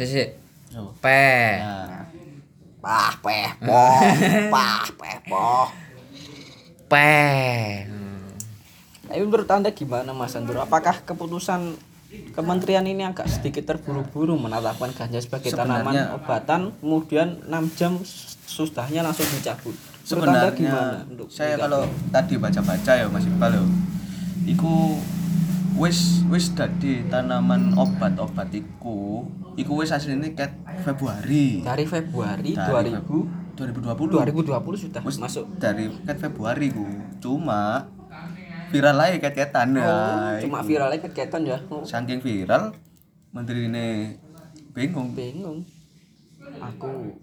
[0.00, 0.24] Sisi.
[1.02, 1.26] Pe.
[1.60, 2.06] Nah,
[2.86, 3.98] pah peh poh
[4.54, 5.66] pah peh poh
[9.06, 9.12] Pe.
[9.12, 15.18] tapi menurut anda gimana Mas Andro apakah keputusan Kementerian ini agak sedikit terburu-buru menetapkan ganja
[15.18, 17.92] sebagai tanaman Sebenarnya- obatan kemudian 6 jam
[18.46, 19.74] sudahnya langsung dicabut
[20.06, 23.64] anda gimana sebenarnya untuk saya kalau tadi baca-baca ya Mas Iqbal yo.
[24.46, 25.02] Iku
[25.76, 29.26] wis wis dadi tanaman obat-obat iku
[29.58, 30.54] iku wis asline ket
[30.86, 31.66] Februari.
[31.66, 34.14] dari Februari Dari 2000 2020.
[34.54, 36.86] 2020 sudah Wis masuk dari ket Februari ku.
[37.18, 37.90] Cuma
[38.76, 39.88] viral aja ket-ketan ya.
[39.88, 42.76] Oh, cuma viralnya kegiatan ya oh, Saking viral
[43.32, 44.12] menteri ini
[44.70, 45.12] bingung.
[45.12, 45.64] bingung
[46.56, 47.16] aku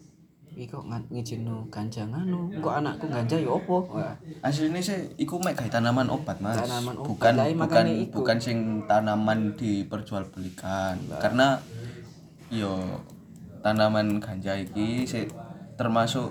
[0.53, 5.65] ngan- ngijinno ganja nganu kok anakku ganja ya opo Wah, Aslinya sih iku mek gawe
[5.67, 6.53] tanaman obat, Mas.
[6.55, 8.21] Tanaman obat, bukan lah, bukan iku.
[8.21, 10.97] bukan sing tanaman diperjualbelikan.
[11.17, 11.57] Karena
[12.49, 13.01] yo
[13.61, 15.25] tanaman ganja iki sih
[15.73, 16.29] termasuk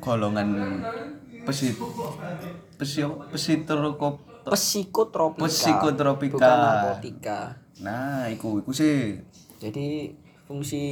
[0.00, 0.80] golongan
[1.44, 1.76] pesit
[2.76, 6.36] pesio psitrokop psikotropika Psikotropika.
[6.36, 7.40] bukan narkotika
[7.80, 9.16] Nah, iku iku sih
[9.56, 10.12] jadi
[10.44, 10.82] fungsi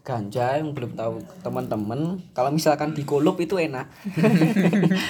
[0.00, 3.84] ganja yang belum tahu teman-teman kalau misalkan dikulup itu enak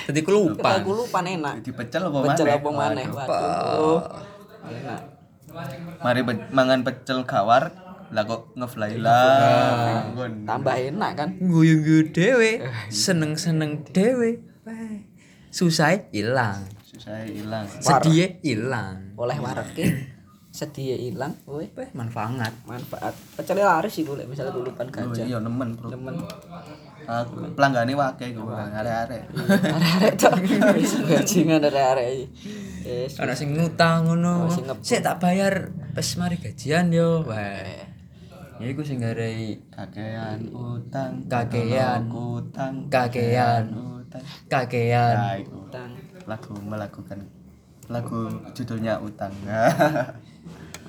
[0.04, 0.76] Tadi ku lupa.
[0.76, 4.02] kita kulupan enak dipecel apa pecel apa maneh Waduh.
[4.64, 5.00] enak
[6.00, 7.70] Mari pe- mangan pecel gawar
[8.10, 10.10] lah kok ngefly lah.
[10.42, 12.58] Tambah enak kan Guyu-guyu dhewe,
[12.88, 14.42] seneng-seneng dhewe.
[14.60, 15.06] Weh,
[15.48, 16.66] Susah hilang.
[17.00, 17.64] Susah hilang.
[17.64, 19.16] Sedih hilang.
[19.16, 19.84] oleh wareke
[20.50, 22.50] sedia hilang woi manfaat.
[22.66, 25.94] manfaat pecelnya laris sih lek misalnya kulupan Oh, ganja iya nemen, Bro.
[25.94, 26.14] temen
[27.06, 29.30] Aku pelanggane wake iku, arek-arek.
[29.30, 30.34] arek-arek tok
[30.74, 32.28] wis bajingan arek-arek
[32.82, 34.50] yes Ana sing ngutang ngono.
[34.50, 34.76] Oh.
[34.82, 37.22] Sik tak bayar pas mari gajian yo.
[37.24, 37.86] Weh.
[38.60, 42.10] Ya iku sing garai Kakean utang, Kakean.
[42.10, 43.64] utang, Kakean.
[43.72, 44.22] utang.
[44.50, 45.14] kakean.
[45.14, 45.90] Nah, utang
[46.30, 47.26] lagu melakukan
[47.90, 49.34] lagu judulnya utang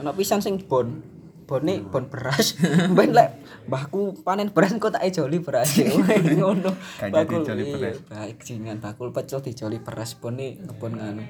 [0.02, 1.04] Ana pisan sing bon.
[1.46, 2.56] Bone bon beras.
[2.98, 5.76] Ben lek mbahku panen beras kok tak ejoli beras.
[6.40, 6.72] Ngono.
[6.98, 7.98] Jadi joli iya, beras.
[8.08, 11.24] Baik jingan bakul pecel dijoli beras bone ngebon nganu.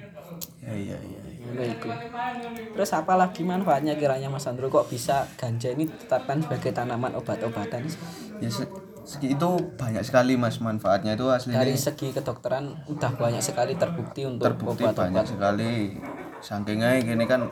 [0.61, 1.89] ya iya iya Ngono iku.
[2.77, 7.89] Terus apa lagi manfaatnya kiranya Mas Andro kok bisa ganja ini ditetapkan sebagai tanaman obat-obatan
[8.39, 8.49] ya
[9.19, 11.59] itu banyak sekali mas manfaatnya itu aslinya.
[11.59, 15.71] Dari segi kedokteran udah banyak sekali terbukti untuk terbukti banyak obat-obat sekali.
[16.39, 17.51] Saking gini kan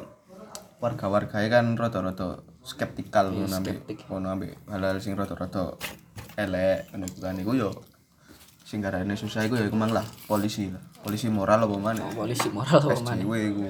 [0.80, 5.76] warga-warganya kan rada-rada skeptikal ngono ambek ngono ambek hal-hal sing rada-rada
[6.40, 7.36] elek ngono kan.
[7.36, 7.70] Iku yo
[8.64, 10.82] sing garane susah iku ya iku mang lah polisi lah.
[11.04, 13.62] Polisi moral apa mana polisi moral apa mana SJW iku.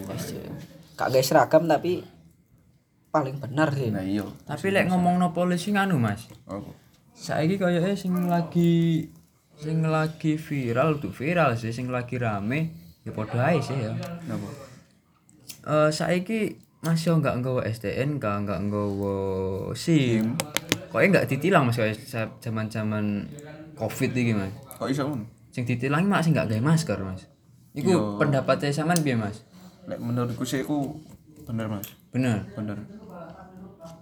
[0.99, 2.03] Kak guys seragam tapi
[3.09, 3.89] paling benar sih.
[3.89, 4.27] Nah iya.
[4.45, 6.29] Tapi lek ngomongno polisi nganu, Mas.
[6.45, 6.88] apa
[7.19, 9.05] Saiki kayaknya sing lagi
[9.59, 12.71] sing lagi viral tuh viral sih sing lagi rame
[13.03, 13.91] ya padha ae sih ya.
[14.25, 14.47] napa
[15.67, 19.15] Eh saiki masih nggak nggawa STN, nggak nggak nggawa
[19.75, 20.39] SIM.
[20.87, 21.99] Kok nggak ditilang Mas kayak
[22.39, 23.27] zaman-zaman
[23.75, 24.55] Covid iki Mas.
[24.79, 25.03] kok iso
[25.51, 27.27] Sing ditilang mak sing nggak gawe masker Mas.
[27.75, 29.43] Iku pendapatnya sampean piye Mas?
[29.89, 31.01] lek menurutku sih iku
[31.49, 32.45] bener mas Bener.
[32.53, 32.77] bener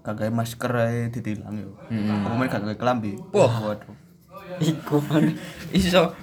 [0.01, 1.71] kagak masker ae ditilang yo.
[1.91, 3.19] Apa men kagak kelambi.
[3.35, 3.73] Wah.
[3.73, 3.95] waduh.
[4.63, 5.03] Iku.
[5.75, 6.15] Iso.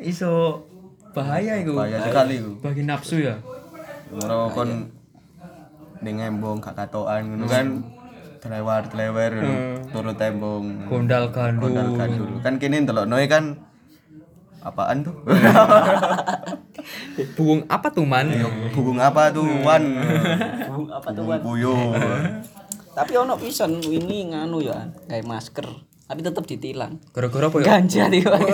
[0.00, 0.64] Iso
[1.12, 1.76] bahaya iku.
[1.76, 2.52] bahaya sekali iku.
[2.64, 3.36] Bagi nafsu ya.
[4.12, 4.92] ngono kon
[6.04, 7.66] ning embong gak katokan ngono kan.
[8.42, 9.32] Telewer telewer
[9.94, 10.90] turut tembong.
[10.90, 11.70] Gondal gandul.
[11.70, 12.30] gondal gandul.
[12.42, 13.54] Kan kene ndelokno kan.
[14.62, 15.14] Apaan tuh?
[17.36, 18.30] Buung apa tuh man?
[18.74, 19.82] bungung apa tuh wan?
[20.70, 21.40] Bung, apa tuh Wan?
[21.42, 21.92] puyuh
[22.92, 25.64] tapi ono pisan ini nganu ya kayak masker
[26.02, 27.64] tapi tetap ditilang Gara-gara apa ya?
[27.72, 28.44] ganja nih Wan.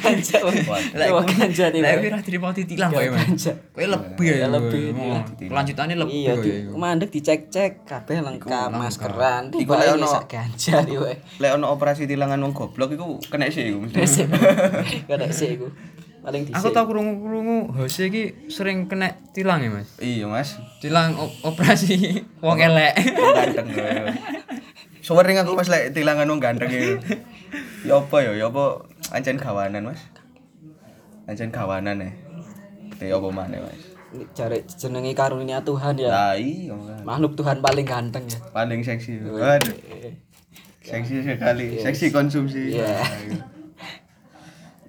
[0.00, 0.40] ganja.
[0.40, 2.00] Coba ganja nih Lah Wan.
[2.00, 4.34] kuwi ra dirimo ditilang kok ya, ganja Kowe lebih ya.
[4.34, 6.72] Ya, lebih, Oh, Kelanjutannya lebih iya ya.
[6.72, 10.96] mandek dicek-cek kabeh lengkap maskeran Iku lek ono- ganja nih
[11.36, 14.32] lek ono operasi tilangan wong goblok iku kena sih iku Sip.
[15.04, 15.68] Kada sih iku.
[16.22, 16.54] Paling dhisik.
[16.54, 19.90] Aku tau krungu-krungu Hose iki sering kena tilang ya, Mas.
[19.98, 22.94] iya mas Tilang operasi wong elek.
[23.18, 23.66] Wong ganteng.
[25.02, 26.94] Sewering aku pas lek tilangan wong ganteng ya.
[27.82, 28.38] Ya apa ya?
[28.38, 29.98] Ya apa ancen kawanan, Mas?
[31.26, 32.10] Ancen kawanan ya.
[33.02, 33.82] Ya apa maneh, Mas?
[34.38, 36.06] Cari jenenge karunia Tuhan ya.
[36.06, 36.70] Lah iya.
[37.02, 38.38] Makhluk Tuhan paling ganteng ya.
[38.54, 39.26] Paling seksi.
[39.26, 39.74] Waduh.
[40.86, 41.82] Seksi sekali.
[41.82, 42.78] Seksi konsumsi.
[42.78, 43.02] Iya.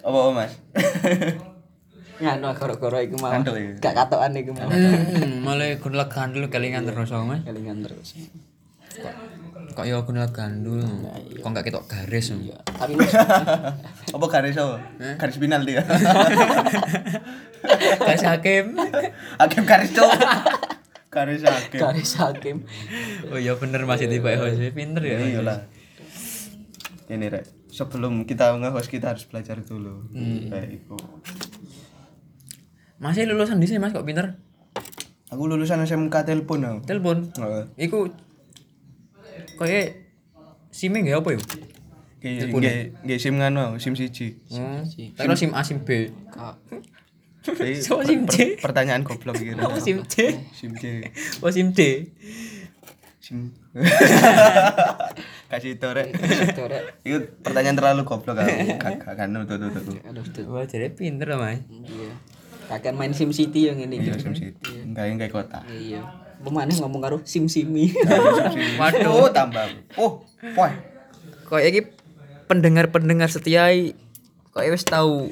[0.03, 0.51] Apa Mas?
[2.23, 3.31] Nganu goro-goro iku mau.
[3.31, 3.73] Kantuk ya?
[3.79, 4.69] Gak katokan iku mau.
[4.69, 7.41] Hmm, malah gunung gandul kelingan terus kok, Mas.
[7.47, 8.15] Kelingan terus.
[9.73, 10.83] Kok ya gunung gandul.
[11.39, 12.35] Kok enggak ketok garis.
[12.35, 12.59] Iya.
[12.67, 13.15] Tapi Mas,
[14.15, 14.77] apa garis apa?
[15.17, 15.83] Garis penalti ya.
[18.03, 18.75] Garis hakim.
[19.39, 20.19] Hakim garis cowok.
[21.07, 21.79] Garis hakim.
[21.79, 22.57] garis hakim.
[23.31, 24.67] Oh iya bener masih tiba Hose.
[24.75, 25.15] Pinter ya.
[25.15, 25.59] Ya iyalah.
[27.07, 30.05] Ini rek, sebelum kita nge-host kita harus belajar dulu.
[30.13, 30.93] Kayak itu.
[33.01, 34.37] Masih lulusan di sini Mas kok pinter?
[35.27, 36.79] Aku lulusan SMK telepon aku.
[36.85, 37.17] Telepon.
[37.33, 37.89] Heeh.
[37.89, 38.13] Iku
[39.57, 40.05] kayak
[40.69, 41.39] SIM nggak apa ya?
[42.23, 44.37] Nggih nggih SIM ngono, SIM siji.
[44.47, 44.85] Hmm.
[44.87, 46.13] Terus SIM A SIM B.
[46.29, 46.55] Kak.
[47.43, 48.55] Jadi, So, SIM C.
[48.55, 49.51] per- pertanyaan goblok iki.
[49.51, 50.31] Apa SIM C?
[50.55, 51.03] SIM C.
[51.43, 52.07] Oh SIM D.
[53.25, 53.55] SIM.
[55.47, 56.11] Kasih itu rek.
[57.03, 58.51] Itu pertanyaan terlalu goblok aku.
[58.81, 59.95] Gak gak kan tuh tuh tuh.
[60.03, 60.43] Aduh, tuh.
[60.51, 61.63] Wah jadi pinter lah Mas.
[61.69, 62.11] Iya.
[62.67, 64.01] Kakek main Sim City yang ini.
[64.01, 64.83] Iya SIM siji.
[64.83, 65.63] Enggak yang kayak kota.
[65.67, 66.03] Iya.
[66.43, 67.95] Pemane ngomong karo Sim Simi.
[68.79, 69.71] Waduh, tambah.
[69.95, 70.19] Oh,
[70.55, 70.75] wah.
[71.47, 71.81] Kayak iki
[72.45, 73.95] pendengar-pendengar setia i-
[74.49, 75.31] kok wis tahu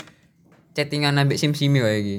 [0.71, 2.17] chattingan ambek SIM Simi kayak iki.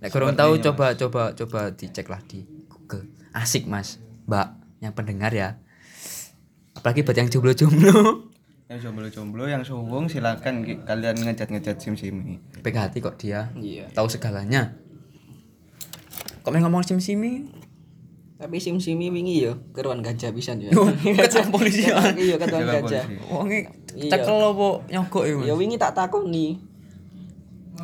[0.00, 3.10] Nek kurang tahu coba coba coba dicek lah di Google.
[3.30, 5.60] Asik Mas, Mbak yang pendengar ya.
[6.74, 8.28] Apalagi buat yang jomblo-jomblo.
[8.70, 12.40] Yang jomblo-jomblo yang sowong silakan kalian ngecat-ngecat SIM simi.
[12.64, 13.52] Baik hati kok dia.
[13.54, 13.92] Iya.
[13.92, 14.74] Tahu segalanya.
[16.40, 17.44] Kok main ngomong SIM Simi?
[18.40, 20.72] Tapi Sim Simi wingi yo keruan gajah pisan ya.
[21.20, 21.84] Ketua polisi.
[22.16, 23.04] Iya, ketuan Jaga gajah.
[23.28, 24.08] Wonge Iya.
[24.16, 25.34] cekel apa nyogok ya?
[25.50, 26.56] Ya wingi tak takoni.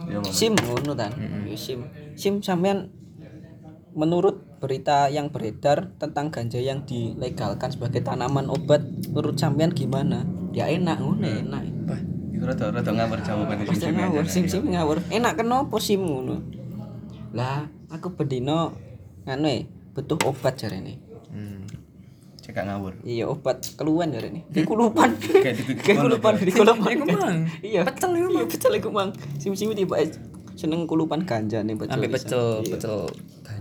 [0.09, 0.33] Ya, Mama.
[0.33, 1.13] SIM ngono tan.
[1.45, 1.85] Ya, SIM.
[2.17, 2.89] SIM sampean
[3.97, 10.29] menurut berita yang beredar tentang ganja yang dilegalkan sebagai tanaman obat menurut sampean gimana?
[10.53, 11.63] Ya enak ngono enak.
[11.89, 13.97] Wah, itu rada rada ngawur jawaban SIM simi.
[13.97, 15.01] ngawur, sim sim ngawur.
[15.09, 16.45] Enak kenapa sim ngono?
[17.33, 18.77] Lah, aku bedino
[19.25, 19.59] nganu e,
[19.97, 21.01] butuh obat jarene.
[21.33, 21.65] Hmm.
[22.41, 23.01] Cek gak ngawur.
[23.01, 24.13] Iya obat keluhan
[25.17, 25.41] di-
[25.81, 26.89] Kayak kulupan dikulupan.
[26.93, 27.39] Iku mang.
[27.65, 27.81] Iya.
[27.83, 29.11] Pecel Iya pecel iku mang.
[29.41, 29.97] Sim sim tiba
[30.57, 32.01] seneng kulupan ganja nih pecel.
[32.01, 32.13] Pisan.
[32.13, 32.73] pecel, Iya.
[32.77, 32.97] pecel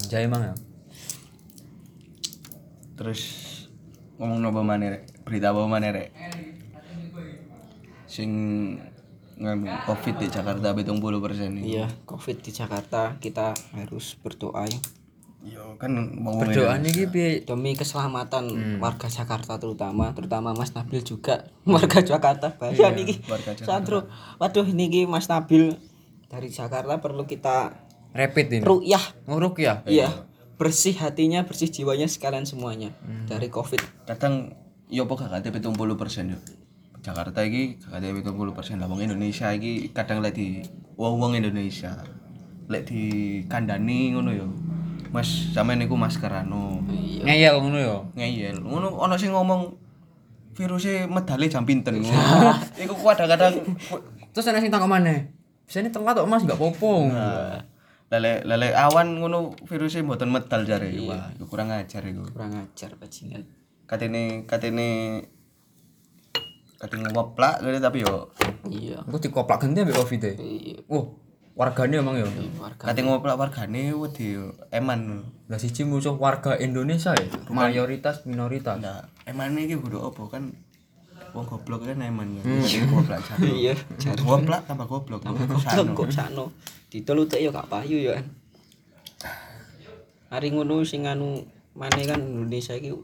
[0.05, 0.53] ganja emang ya.
[2.93, 3.21] Terus
[4.21, 5.25] ngomong apa mana rek?
[5.25, 6.13] Berita apa mana rek?
[8.05, 8.29] Sing
[9.41, 11.81] nganu covid di Jakarta betung puluh persen nih.
[11.81, 14.77] Iya, Covid di Jakarta kita harus berdoa ya.
[15.45, 17.41] Yo kan mau Berdoa iki piye?
[17.41, 23.65] demi keselamatan warga Jakarta terutama terutama Mas Nabil juga warga Jakarta bahaya niki warga Jakarta.
[23.65, 23.99] Sandro
[24.37, 25.73] waduh niki Mas Nabil
[26.29, 27.84] dari Jakarta perlu kita
[28.15, 28.63] Rapid ini.
[28.63, 29.83] rukyah Nguruk ya?
[29.83, 30.07] iya
[30.55, 32.95] bersih hatinya bersih jiwanya sekalian semuanya
[33.27, 34.55] dari Covid kadang
[34.87, 36.39] yo apa gak betung puluh persen yo.
[37.01, 38.89] Jakarta iki gak puluh persen lah.
[38.89, 40.65] Wong Indonesia iki kadang lek di
[40.97, 42.01] wong wong Indonesia
[42.71, 43.03] lek di
[43.45, 44.47] kandani ngono yo.
[45.13, 46.81] Mas sampean niku maskerano.
[47.25, 47.97] Ngeyel ngono ya.
[48.15, 49.75] ngeyel ngono ana sing ngomong
[50.55, 52.15] virusnya medale jam pinten ngono
[52.83, 53.59] iku kadang-kadang
[54.31, 55.29] Terus ana sing takok maneh.
[55.65, 57.09] Bisane telat kok Mas enggak popo.
[58.15, 60.87] Lele lele awan ngono virusnya mboten medal jare.
[61.03, 62.23] Wah iku kurang ajar iku.
[62.31, 63.43] Kurang ajar bajingan.
[63.83, 64.87] Katene katene
[66.79, 68.31] katene ngoplak gitu tapi yo.
[68.71, 69.03] Iya.
[69.03, 70.31] Engko dikoplak ganti ambek Covid e.
[70.39, 70.79] iya.
[70.87, 71.19] Oh,
[71.53, 72.25] wargane emang ya.
[72.57, 75.27] warga katene ngoplak wargane wedi yo eman.
[75.51, 77.27] Lah siji musuh warga Indonesia ya.
[77.51, 78.79] Mayoritas minoritas.
[78.79, 80.64] nah eman iki kudu opo kan
[81.35, 83.73] wong goblok kan eman kan Jadi goblok jare iya.
[84.15, 85.19] Goblok tambah goblok.
[85.27, 85.59] Goblok
[85.91, 86.55] kok sakno
[86.87, 88.25] ditelutek ya gak payu ya kan.
[90.31, 91.43] Hari ngono sing anu
[91.75, 92.95] maneh kan Indonesia iki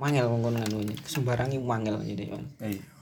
[0.00, 2.42] wangel ngomong anu ini sembarangi wangel jadi kan.
[2.64, 2.95] Iya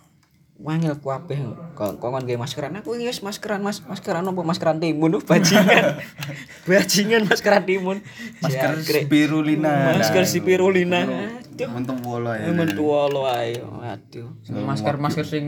[0.54, 1.38] wangel kabeh.
[1.74, 2.78] Kok kok gawe maskeran?
[2.78, 3.82] Aku wis maskeran Mas.
[3.82, 4.40] Maskeran apa?
[4.46, 5.98] Maskeran timun bajingan.
[6.70, 7.98] Bajingan maskeran timun.
[8.38, 9.98] Masker spirulina.
[9.98, 11.00] Masker spirulina.
[11.54, 14.26] Itu mentu bola ya Emang tua lo ayo aduh.
[14.50, 15.46] Masker-masker sing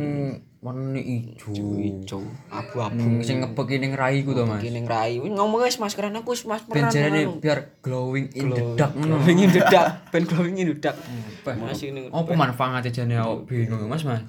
[0.63, 1.51] warna ijo.
[1.55, 2.95] hijau abu-abu.
[2.95, 4.63] Ning sing ngebeki ning raiku to, Mas.
[4.63, 5.19] gini rai.
[5.19, 9.39] Ngomong guys maskeran aku wis maskeran jarene biar glowing in the dark glowing.
[9.39, 10.11] in the dark.
[10.15, 10.99] Ben glowing in the dark.
[11.47, 14.23] Apa manfaatnya jane awak bingung Mas, Mas.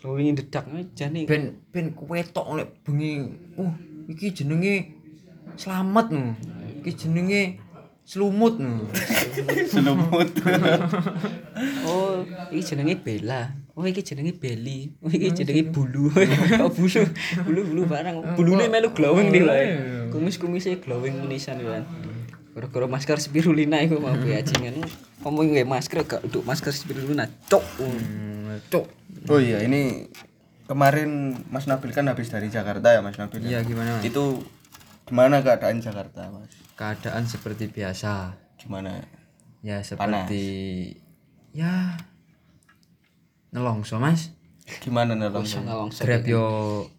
[0.00, 0.64] Glowing in the dark
[0.96, 3.36] jane Ben ben kewetok lek bengi.
[3.60, 3.72] Uh,
[4.08, 4.96] iki jenenge
[5.60, 6.32] selamat no.
[6.80, 7.60] Iki jenenge
[8.08, 8.88] selumut no.
[9.72, 10.32] selumut.
[11.84, 13.52] Oh iki jenenge Bella.
[13.76, 16.08] Oh iki jenenge Belly oh iki jenenge bulu.
[16.64, 17.04] Oh bulu?
[17.44, 18.16] Bulu bulu barang.
[18.40, 19.64] Bulune melu glowing nih wae
[20.10, 21.86] kumis kumisnya glowing menisan kan
[22.50, 24.82] gara-gara masker spirulina iku mau bajingan
[25.22, 27.62] ngomong gue masker gak untuk masker spirulina cok.
[27.78, 28.99] Hmm, Cuk.
[29.28, 30.08] Oh iya ini
[30.64, 34.06] kemarin Mas Nabil kan habis dari Jakarta ya Mas Nabil Iya gimana, Mas?
[34.06, 34.40] itu
[35.04, 38.38] gimana keadaan Jakarta Mas Keadaan seperti biasa.
[38.56, 39.02] gimana
[39.60, 40.44] Ya seperti
[41.52, 41.98] ya
[43.50, 44.32] nelongso, Mas.
[44.78, 46.44] gimana sana langsung Grab yo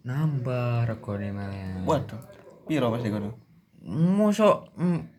[0.04, 1.88] nambah regane malah.
[1.88, 2.20] waduh
[2.68, 3.32] piro Mas kono
[3.82, 4.70] Mosok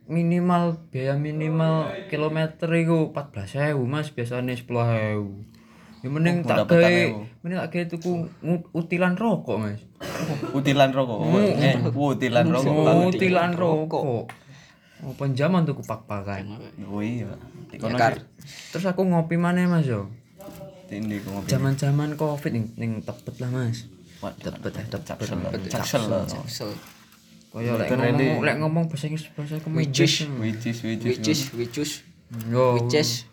[0.07, 5.52] minimal biaya minimal kilometer iku 14.000 Mas, biasanya 10.000.
[6.03, 7.41] Ya mending tak dapat gawe, 10.000.
[7.41, 8.11] mending tak gawe tuku
[8.71, 9.79] utilan rokok, Mas.
[10.51, 11.17] utilan rokok
[11.55, 14.03] eh utilan rokok Oh, utilan rokok.
[14.99, 16.59] Oh, penjaman tuku pak-pakan.
[16.85, 17.31] oh iya.
[18.69, 20.11] Terus aku ngopi mana Mas yo?
[20.87, 23.87] ini kok ngopi Zaman-zaman Covid ning, ning tepet lah, Mas.
[24.21, 25.27] Tepet eh tepet.
[25.67, 26.71] caksel Jaksel
[27.49, 29.77] Kaya lek ngomong lek ngomong bahasa Inggris bahasa Kemencis.
[29.77, 31.91] which is which is which is which is
[32.49, 32.75] Yo.
[32.75, 33.29] which is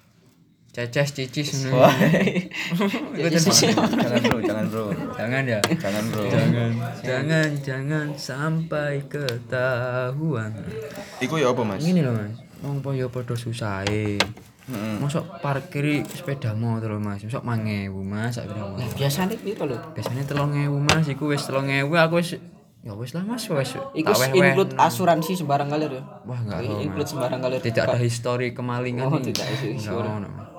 [0.71, 1.67] Ceces cicis.
[1.75, 1.91] Wah.
[3.19, 4.85] jangan bro jangan bro
[5.19, 5.59] Jangan ya.
[5.75, 6.71] jangan bro Jangan,
[7.03, 10.55] jangan, jangan sampai ketahuan.
[11.19, 14.15] iku ya apa Mas Ini loh mas, wong yo podo susahe.
[14.71, 14.95] Heeh.
[15.03, 18.95] Masuk parkir sepeda motor loh mas, masuk mangewu mas, sak pira mas.
[19.43, 22.39] piro lho Biasanya telung ewu mas, iku wis telung ewu, aku wis
[22.87, 23.75] ya wis lah mas, wis.
[23.75, 25.99] Iku include asuransi sembarang kali ya.
[26.23, 27.59] Wah enggak tahu Include sembarang kali.
[27.59, 30.50] Tidak ada histori kemalingan Oh, tidak ada ono.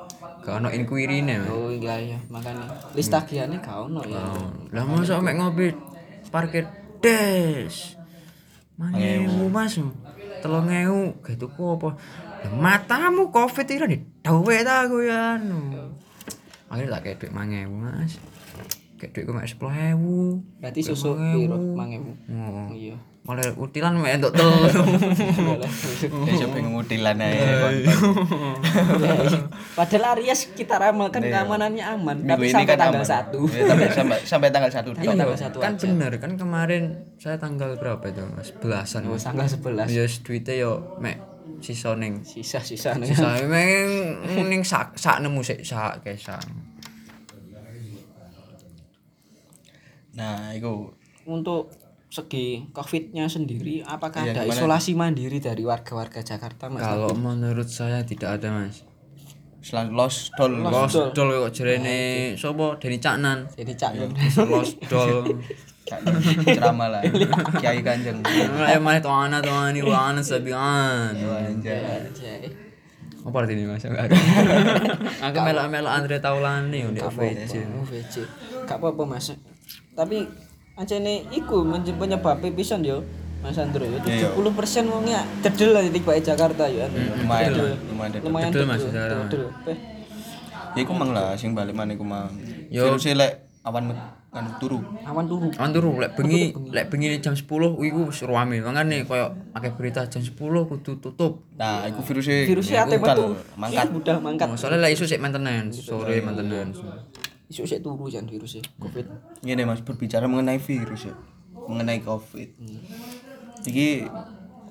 [0.42, 1.54] Gak ono inquiry nih mas.
[1.54, 2.66] Oh iya iya, makanya
[2.98, 4.26] list tagihannya gak ono ya.
[4.74, 5.78] Lah masa mek ngopi
[6.34, 6.66] parkir
[6.98, 7.98] des.
[8.82, 9.78] Mangewu Mas.
[10.42, 11.90] Telung ewu gawe tuku apa?
[12.42, 15.94] Lah matamu Covid iki di dhuwit ta aku ya anu.
[16.66, 18.18] Akhirnya tak kayak duit mangewu Mas.
[18.98, 20.58] Kayak duitku mek 10.000.
[20.58, 22.18] Berarti susu piro mangewu.
[22.34, 22.74] Oh.
[22.74, 22.98] Iya.
[23.32, 24.60] Oleh utilan mek entuk telu.
[26.28, 27.64] ya siapa yang ngutilan aja
[29.72, 33.32] Padahal Aries kita ramalkan keamanannya aman, tapi sampai kan tanggal aman.
[33.32, 33.56] 1.
[33.56, 36.84] Ya, sampai sampai tanggal satu Sampai tanggal 1 kan bener kan kemarin
[37.16, 38.52] saya tanggal berapa itu Mas?
[38.52, 39.08] Belasan.
[39.08, 39.88] Oh, tanggal 11.
[39.88, 41.24] Ya duitnya yo mek
[41.64, 43.16] sisa ning Sisa-sisa nih.
[43.16, 43.88] sisa ning
[44.50, 46.44] ning sak sak nemu sik sak kesang.
[50.12, 50.92] nah itu
[51.24, 51.72] Untuk
[52.12, 54.52] segi COVID-nya sendiri apakah Iya, ada gimana?
[54.52, 56.84] isolasi mandiri dari warga-warga Jakarta Mas?
[56.84, 58.84] Kalau menurut saya tidak ada mas.
[59.64, 63.48] Selain Los dol kok jerene sopo Deni Caknan.
[63.56, 63.92] Jadi cak
[64.44, 65.40] Los dol.
[66.56, 67.02] ceramah lah
[67.60, 71.12] kiai kanjeng Ayo mari tuana tuani wana sabian.
[71.16, 72.48] Anjay.
[73.22, 73.86] Apa artinya mas?
[75.30, 77.54] Aku melok-melok Andre Taulani di OVJ.
[77.78, 78.26] Oh, VC.
[78.66, 79.30] Gak apa-apa Mas.
[79.94, 80.26] Tapi
[80.82, 81.62] ancene iku
[81.96, 83.06] penyebab pisan yo.
[83.42, 84.38] Mas Andro ya 70%
[84.86, 86.86] wongnya cedel lah titik bae Jakarta ya.
[87.26, 88.86] lumayan lah lumayan Lumayan Cedel, Mas.
[89.66, 89.78] Beh,
[90.78, 92.30] ya iku mang lah sing balik mana iku mang
[92.70, 92.86] Yo.
[92.86, 93.32] virusnya lek
[93.66, 93.98] awan
[94.32, 95.50] kan turu Awan turu.
[95.52, 97.50] Kan turu lek bengi lek bengi jam 10
[97.82, 98.64] iku wis rame.
[98.64, 101.44] Mangane koyo akeh berita jam 10 kudu tutup.
[101.60, 103.36] nah iku virusnya Virusnya ate metu.
[103.58, 104.48] mangkat Budal mangkat.
[104.48, 106.78] Oh, soalnya lah isu sik maintenance, sore maintenance.
[107.52, 109.12] Isu sik turu jan virusnya Covid.
[109.44, 111.16] ini mas berbicara mengenai virus ya
[111.62, 112.48] mengenai covid
[113.62, 114.08] iki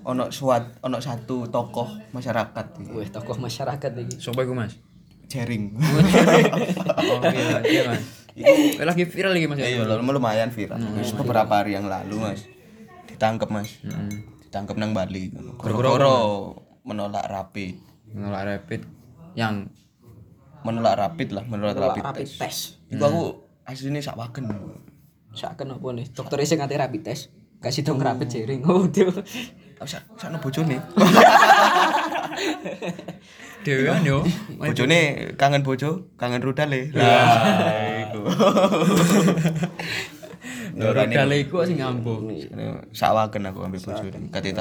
[0.03, 2.91] ono suat ono satu tokoh masyarakat iki.
[2.91, 4.16] Weh, tokoh masyarakat iki.
[4.16, 4.81] Sopo iku Mas?
[5.28, 5.76] jaring
[7.12, 8.03] Oh iya, iya Mas.
[8.33, 9.61] Iku lagi viral lagi Mas.
[9.61, 9.68] ya?
[9.68, 12.49] iya lum- lumayan viral Wis beberapa hari yang lalu mas
[13.07, 13.76] ditangkap mas
[14.43, 17.76] ditangkap nang Bali Goro-goro menolak rapid
[18.11, 18.81] Nolak rapid
[19.37, 19.68] yang
[20.66, 22.38] menolak rapid lah menolak rapid, Rapid test.
[22.38, 22.61] test.
[22.92, 23.22] Iku aku
[23.64, 24.44] aslinya sak waken
[25.30, 26.06] Saken apa nih?
[26.11, 27.30] Dokter sing ngate rapid test.
[27.61, 28.64] Kasih dong rapid jaring.
[28.66, 29.06] Oh, dia.
[29.80, 30.76] aku sak sak bojone
[33.64, 34.20] dewean yo.
[34.61, 38.20] bojone kangen bojo kangen rudale lah iku
[40.76, 42.28] Rudal iku sing ngambung.
[42.92, 44.52] sak waken aku ambil bojone kate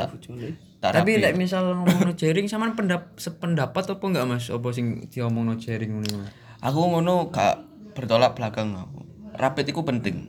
[0.80, 4.48] tak Tapi lek misal ngomongno jaring sampean pendap sependapat apa enggak Mas?
[4.48, 6.32] Apa sing diomongno jaring ngono Mas?
[6.60, 7.64] aku ngono gak
[7.96, 9.04] bertolak belakang aku.
[9.36, 10.28] Rapid iku penting.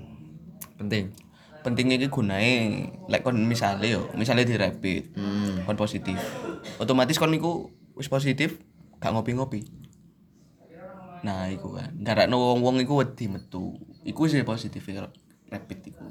[0.78, 1.14] Penting.
[1.60, 5.12] pentingnya iki gunae lek kon misale yo misale di rapid
[5.68, 6.16] kon positif.
[6.80, 7.68] Otomatis kon iku
[8.00, 8.56] wis positif
[8.96, 9.68] gak ngopi-ngopi.
[11.20, 11.92] Nah iku kan.
[12.00, 13.76] Karena wong-wong iku wedi metu.
[14.08, 14.88] Iku sih positif
[15.52, 16.08] rapid iku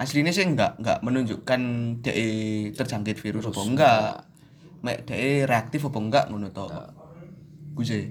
[0.00, 1.60] aslinya sih enggak enggak menunjukkan
[2.00, 4.00] dia terjangkit virus apa enggak
[4.80, 6.64] mek dia reaktif apa enggak ngono to
[7.76, 8.04] gue sih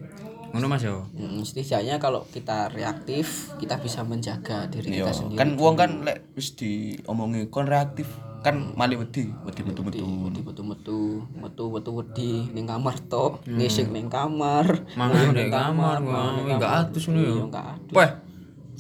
[0.50, 1.06] Ngono Mas yo.
[1.14, 5.38] Hmm, setidaknya kalau kita reaktif, kita bisa menjaga diri Yo, kita sendiri.
[5.38, 8.10] kan wong kan lek wis diomongi kon reaktif
[8.42, 14.90] kan mali wedi wedi metu-metu Wedi metu-metu, metu-metu wedi ning kamar to, ngisik ning kamar,
[14.98, 17.30] Mangan ning kamar, ngono enggak atus ngono yo.
[17.30, 17.94] Iya, enggak atus.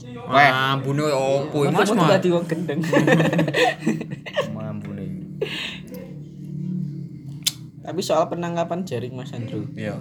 [0.02, 0.16] Weh.
[0.16, 1.92] Weh, ambune opo iki Mas?
[1.92, 2.10] Mas?
[2.10, 2.80] dadi wong gendeng.
[4.56, 5.10] mampu nih
[7.80, 9.98] Tapi soal penangkapan jaring Mas Andrew, iya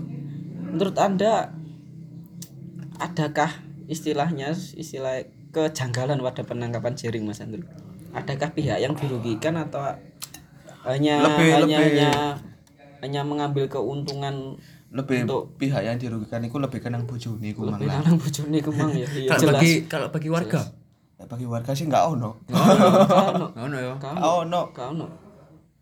[0.60, 1.56] menurut Anda
[2.98, 3.48] adakah
[3.86, 7.64] istilahnya istilah kejanggalan pada penangkapan jaring Mas Andrew?
[8.12, 9.80] Adakah pihak yang dirugikan atau
[10.84, 12.10] hanya Lebih- hanya lebih- hanya
[12.98, 14.58] hanya mengambil keuntungan
[14.88, 18.58] lebih Untuk- pihak yang dirugikan itu lebih kenang bojone iku mang lebih lah lanang bojone
[18.58, 20.62] kemang ya iya Kalau jelas bagi kalau bagi warga.
[21.14, 23.92] Lek bagi warga sih enggak ono Kano, Ngono yo.
[24.18, 25.06] oh no kano.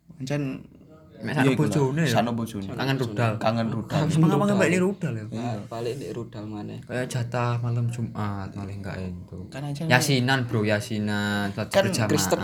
[0.09, 0.59] pancen
[1.17, 2.09] Mek sana bojone ya.
[2.11, 3.31] sano bojone Kangen rudal.
[3.37, 5.25] kangen rudal Semangat banget balik rudal ya.
[5.65, 6.77] Balik di rudal mana?
[6.83, 9.37] Kayak jatah malam Jumat malah enggak itu.
[9.47, 12.05] kan aja Yasinan bro, yasinan Kan berjamaah.
[12.05, 12.39] Kristen.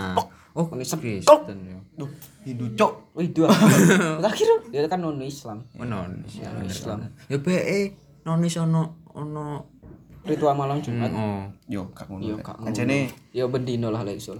[0.53, 1.82] Oh, Kristen.
[1.93, 2.01] Ya.
[2.01, 2.09] Duh,
[2.41, 3.53] Hindu cok Wih dua.
[4.21, 5.61] Terakhir dia kan non Islam.
[5.77, 6.25] Menon.
[6.65, 7.05] Islam.
[7.29, 7.53] Ya be
[8.25, 9.69] nonis ono ono
[10.23, 11.11] Ritual malam Jumat.
[11.11, 11.43] oh.
[11.67, 14.39] yo kak ngono Yo kak Anjane Ya bendino lah lek iso.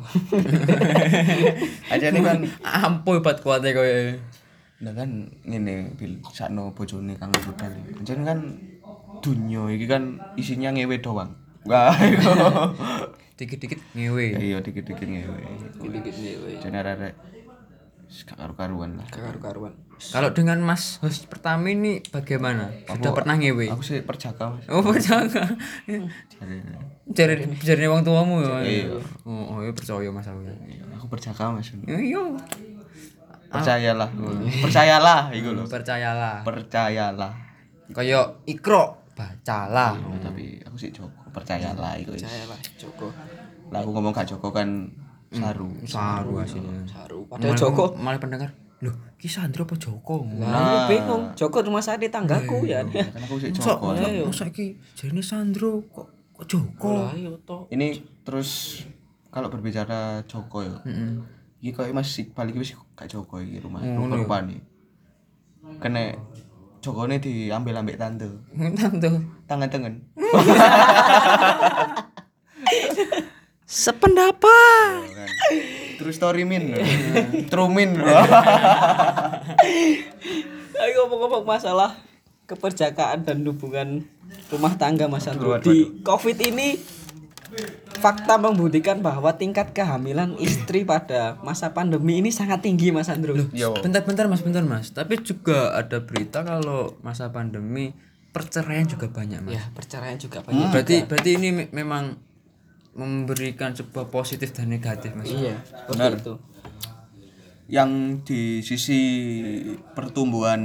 [1.92, 4.16] anjane kan Ampuh bat kuate koyo.
[4.80, 5.08] nah kan
[5.44, 8.40] ngene bil sakno bojone kangen rudal anjane kan
[9.20, 11.32] dunya iki kan isinya ngewe doang
[11.64, 11.92] wah.
[13.34, 14.40] Dikit-dikit ngewe.
[14.40, 15.40] iya dikit-dikit ngewe
[15.84, 16.56] Dikit nih weh.
[16.60, 17.14] jadi arek
[18.26, 19.74] karu-karuan lah Karu-karuan.
[20.04, 22.68] Kalau dengan Mas host pertama ini bagaimana?
[22.86, 23.68] Sudah pernah ngewe?
[23.68, 24.84] aku sih perjaka mas Oh.
[24.92, 26.56] Jadi,
[27.06, 28.90] Cari cari wong tuamu ya.
[29.24, 30.44] Oh, oh ya percaya Mas aku.
[30.44, 30.56] ya.
[30.94, 32.24] aku perjaka mas Iya.
[33.48, 34.10] percayalah
[34.60, 36.42] percayalah iku lho Percayalah.
[36.42, 37.32] percayalah
[37.94, 39.94] Kayak ikro bacalah.
[40.02, 42.26] Oh, tapi aku sih Joko percayalah iku wis.
[42.26, 43.14] Saya lah Joko.
[43.70, 44.90] lah aku ngomong gak Joko kan
[45.34, 46.86] saru Saru aslinya.
[46.86, 47.26] Saru.
[47.26, 47.92] Padahal Joko.
[47.96, 48.50] malah pendengar.
[48.80, 50.24] Loh, ki Sandro apa Joko?
[50.36, 51.22] Nah, aku bingung.
[51.34, 52.84] Joko cuma saya di tanggaku ya.
[52.84, 57.10] kan aku sih Sok, Joko masa iki jarine Sandro kok kok Joko?
[57.68, 58.82] Ini terus
[59.28, 61.20] kalau berbicara Joko ya Heeh.
[61.58, 64.60] iki koyo Mas Iqbal iki wis gak Joko iki rumah Oh, rupa rupane
[65.80, 66.12] kena
[66.78, 68.28] Jokone diambil ambek tante
[68.76, 69.08] Tante.
[69.48, 69.94] tangan tangan
[73.66, 75.02] Sependapat.
[75.94, 76.74] True story min.
[77.48, 77.96] True min.
[80.76, 81.96] Ayo ngomong-ngomong masalah
[82.46, 84.04] keperjakaan dan hubungan
[84.50, 85.56] rumah tangga Mas Andro.
[85.60, 86.76] Di Covid ini
[87.94, 93.38] fakta membuktikan bahwa tingkat kehamilan istri pada masa pandemi ini sangat tinggi Mas Andro.
[93.78, 94.90] Bentar-bentar mas, bentar mas.
[94.90, 97.94] Tapi juga ada berita kalau masa pandemi
[98.34, 99.54] perceraian juga banyak mas.
[99.54, 100.74] Ya, perceraian juga banyak.
[100.74, 102.18] Berarti berarti ini me- memang
[102.94, 105.30] memberikan sebuah positif dan negatif mas.
[105.30, 105.58] Iya,
[105.90, 106.18] Benar.
[106.18, 106.38] itu.
[107.68, 107.92] Yang
[108.28, 109.02] di sisi
[109.98, 110.62] pertumbuhan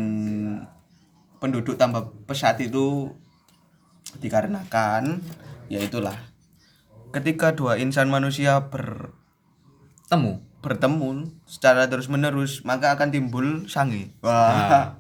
[1.39, 3.15] penduduk tambah pesat itu
[4.19, 5.23] dikarenakan
[5.69, 6.17] ya itulah
[7.13, 9.13] ketika dua insan manusia ber
[10.09, 10.41] Temu.
[10.59, 14.99] bertemu secara terus menerus maka akan timbul sange wah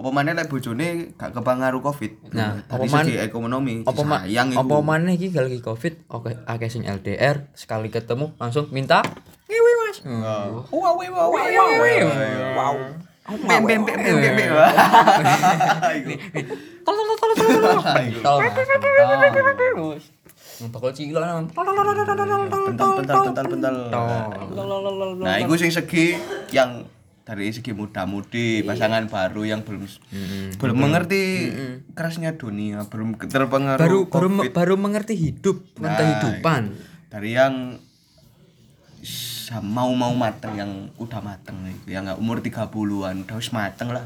[0.00, 4.58] apa mana lek bojone gak kepengaruh covid Nah, apa man- segi ekonomi Apa sayang iku.
[4.58, 9.04] apa maneh iki kalau lagi Covid, oke akeh sing LDR, sekali ketemu langsung minta
[9.44, 9.96] ngewe mas.
[10.00, 12.74] Wah, wah, wah, wow.
[13.30, 14.50] Bem, bem, bem, bem, bem, bem.
[16.80, 17.78] Tol tol tol tol tol tol.
[18.16, 18.50] Tol mas.
[18.50, 19.98] tol.
[20.60, 21.46] Yang bakal cilo nang.
[21.46, 23.74] Bental, bental, bental.
[23.86, 24.10] Tol.
[25.18, 26.16] Nah, itu sing segi
[26.50, 26.84] yang
[27.30, 29.86] dari segi muda-mudi pasangan baru yang belum
[30.58, 31.22] belum mengerti
[31.94, 34.50] kerasnya dunia, belum terpengaruh Baru baru COVID.
[34.50, 36.74] baru mengerti hidup, Nah, kehidupan.
[37.06, 37.78] dari yang
[39.60, 41.54] mau-mau mateng yang udah mateng
[41.84, 44.02] yang nggak umur 30-an udah wis mateng lah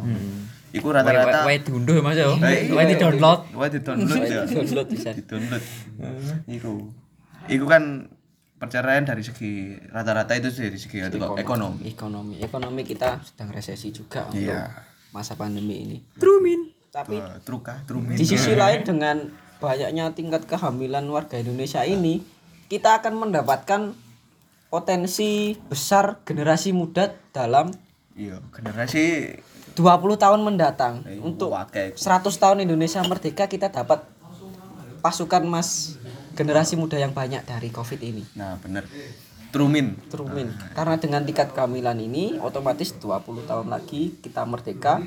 [0.71, 2.35] itu rata-rata Wae diunduh Mas yo.
[2.41, 3.47] Eh, Wae di download.
[3.55, 4.43] Wah di download ya.
[4.43, 5.15] Download bisa.
[5.15, 5.63] Di download.
[6.51, 6.91] Iku.
[7.47, 8.11] Iku kan
[8.55, 9.53] perceraian dari segi
[9.89, 11.85] rata-rata itu dari segi itu kok, ekonomi.
[11.85, 14.71] Ekonomi, ekonomi kita sedang resesi juga untuk Iya.
[15.11, 15.97] masa pandemi ini.
[16.15, 16.71] Trumin.
[16.89, 18.15] Tapi Truka, trumin.
[18.15, 19.27] di sisi lain dengan
[19.59, 22.23] banyaknya tingkat kehamilan warga Indonesia ini,
[22.67, 23.91] kita akan mendapatkan
[24.69, 27.71] potensi besar generasi muda dalam
[28.15, 29.35] Iya, generasi
[29.75, 31.03] 20 tahun mendatang.
[31.03, 31.99] eh, Untuk wakai.
[31.99, 34.07] 100 tahun Indonesia merdeka kita dapat
[35.03, 35.99] pasukan mas
[36.35, 38.23] generasi muda yang banyak dari Covid ini.
[38.35, 38.85] Nah, bener.
[39.55, 39.95] Trumin.
[40.11, 40.51] Terumin.
[40.75, 44.99] Karena dengan tingkat kehamilan ini otomatis 20 tahun lagi kita merdeka,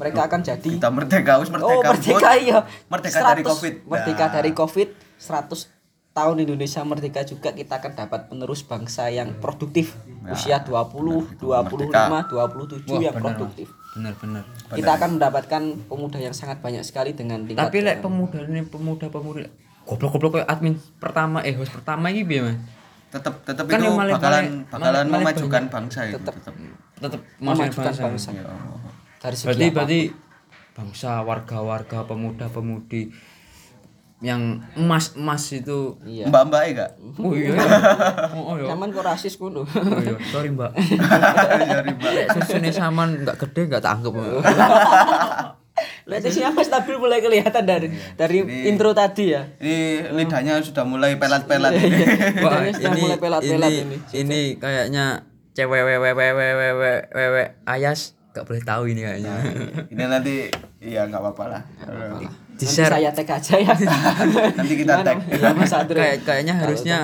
[0.00, 1.68] mereka akan jadi Kita merdeka, wis merdeka.
[1.68, 2.40] Oh, merdeka Bud.
[2.40, 2.58] iya.
[2.88, 3.74] Merdeka dari 100 Covid.
[3.84, 4.32] Merdeka Nah.
[4.32, 4.88] dari Covid
[5.20, 5.68] 100
[6.10, 9.94] tahun Indonesia merdeka juga kita akan dapat penerus bangsa yang produktif.
[10.32, 13.68] Usia 20, 25, 27 yang produktif.
[13.92, 14.48] Bener bener.
[14.72, 15.62] Kita akan mendapatkan
[15.92, 19.44] pemuda yang sangat banyak sekali dengan tingkat Tapi lek pemuda ini pemuda pemuda
[19.82, 22.56] goblok-goblok kayak admin pertama eh host pertama ini piye Mas?
[23.10, 26.54] tetap tetap Kan itu malah- bakalan bakalan malah memajukan bangsa itu tetap.
[26.96, 28.02] Tetap memajukan bangsa.
[28.04, 28.28] bangsa.
[28.32, 28.44] Iya.
[29.18, 29.74] dari segi Berarti apa?
[29.74, 30.00] berarti
[30.72, 33.02] bangsa warga-warga pemuda-pemudi
[34.20, 34.42] yang
[34.74, 36.28] emas-emas itu Iya.
[36.28, 36.90] Mbak-mbak ya gak?
[37.18, 37.56] Oh iya.
[38.36, 38.68] Oh, iya.
[38.68, 39.64] Zaman kok rasis kuno.
[39.64, 40.70] Oh iya, sorry Mbak.
[41.66, 42.10] Iya, Mbak.
[42.14, 44.12] Lek susune saman enggak gede enggak tangkep.
[44.12, 44.44] Lihat
[46.18, 47.86] sini apa stabil mulai kelihatan dari
[48.18, 49.46] dari intro tadi ya.
[49.62, 51.70] Ini lidahnya sudah mulai pelat-pelat.
[52.42, 53.96] Wah, Lidahnya sudah ini, mulai pelat-pelat ini, ini.
[54.18, 55.22] ini kayaknya
[55.54, 59.32] cewek wewe wewe wewe wewe ayas gak boleh tahu ini kayaknya.
[59.90, 60.34] Ini nanti
[60.82, 61.62] iya nggak apa-apa lah.
[62.58, 63.74] Di Nanti share saya tag aja ya.
[64.58, 65.18] Nanti kita tag.
[65.30, 65.98] Iya Mas Adri.
[65.98, 66.98] kayak kayaknya harusnya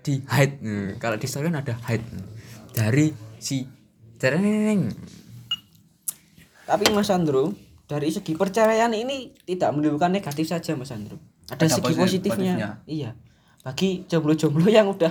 [0.00, 0.56] di hide.
[0.64, 2.04] Nah, Kalau di story kan ada hide
[2.72, 3.64] dari si
[4.16, 4.88] Tereneng.
[6.64, 7.50] Tapi Mas Andro,
[7.90, 11.18] dari segi perceraian ini tidak menimbulkan negatif saja Mas Andro.
[11.50, 11.98] Ada, Ada segi positif-
[12.30, 12.54] positifnya.
[12.54, 12.70] positifnya.
[12.86, 13.10] Iya.
[13.60, 15.10] Bagi jomblo-jomblo yang udah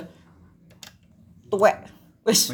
[1.51, 1.75] tuwek,
[2.23, 2.47] wis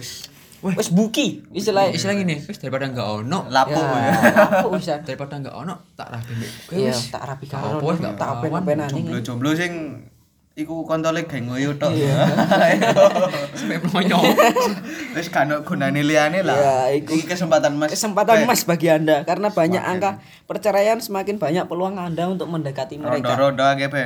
[0.65, 1.93] wis buki istilahnya.
[1.93, 4.11] Istilah gini, wis daripada enggak ono, Lapo Ya, ya.
[4.65, 4.97] apa bisa?
[5.05, 6.51] daripada enggak ono tak rapi mbek.
[6.73, 7.77] Iya, tak rapi karo.
[8.17, 8.17] Tak
[8.89, 9.05] ini.
[9.05, 9.73] Jomblo-jomblo sing
[10.55, 11.91] iku kontole geng ngoyo tok.
[13.59, 14.23] Sampai melonyo.
[15.15, 16.55] Wis kan gunane liyane lah.
[16.55, 17.11] Ya, iku.
[17.11, 17.91] Iki kesempatan Mas.
[17.91, 23.35] Kesempatan emas bagi Anda karena banyak angka perceraian semakin banyak peluang Anda untuk mendekati mereka.
[23.35, 24.03] Rondo-rondo akeh be.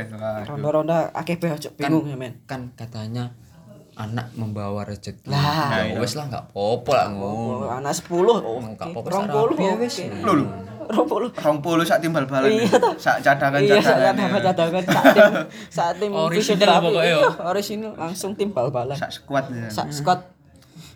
[0.50, 2.42] Ronda-ronda akeh be ojo bingung ya men.
[2.50, 3.30] Kan katanya
[4.00, 5.28] anak membawa rezeki.
[5.28, 5.84] Lah.
[5.86, 7.56] Ya wis lah enggak apa-apa lah ngono.
[7.62, 9.84] Oh, anak 10 oh, Nggak apa-apa, Rong puluh, ya, oke.
[9.84, 9.96] wis.
[10.08, 10.34] Lho,
[10.90, 11.30] Rong puluh.
[11.30, 12.50] rong puluh sak timbal balan.
[12.50, 12.66] Iya.
[12.96, 14.16] Sak cadangan Iya, cadangan.
[14.18, 15.32] saat cadangan saat tim
[15.78, 18.96] saat tim Original pokoknya, Iya, original langsung tim bal-balan.
[18.96, 19.68] Sak squad ya.
[19.68, 20.24] Sak squad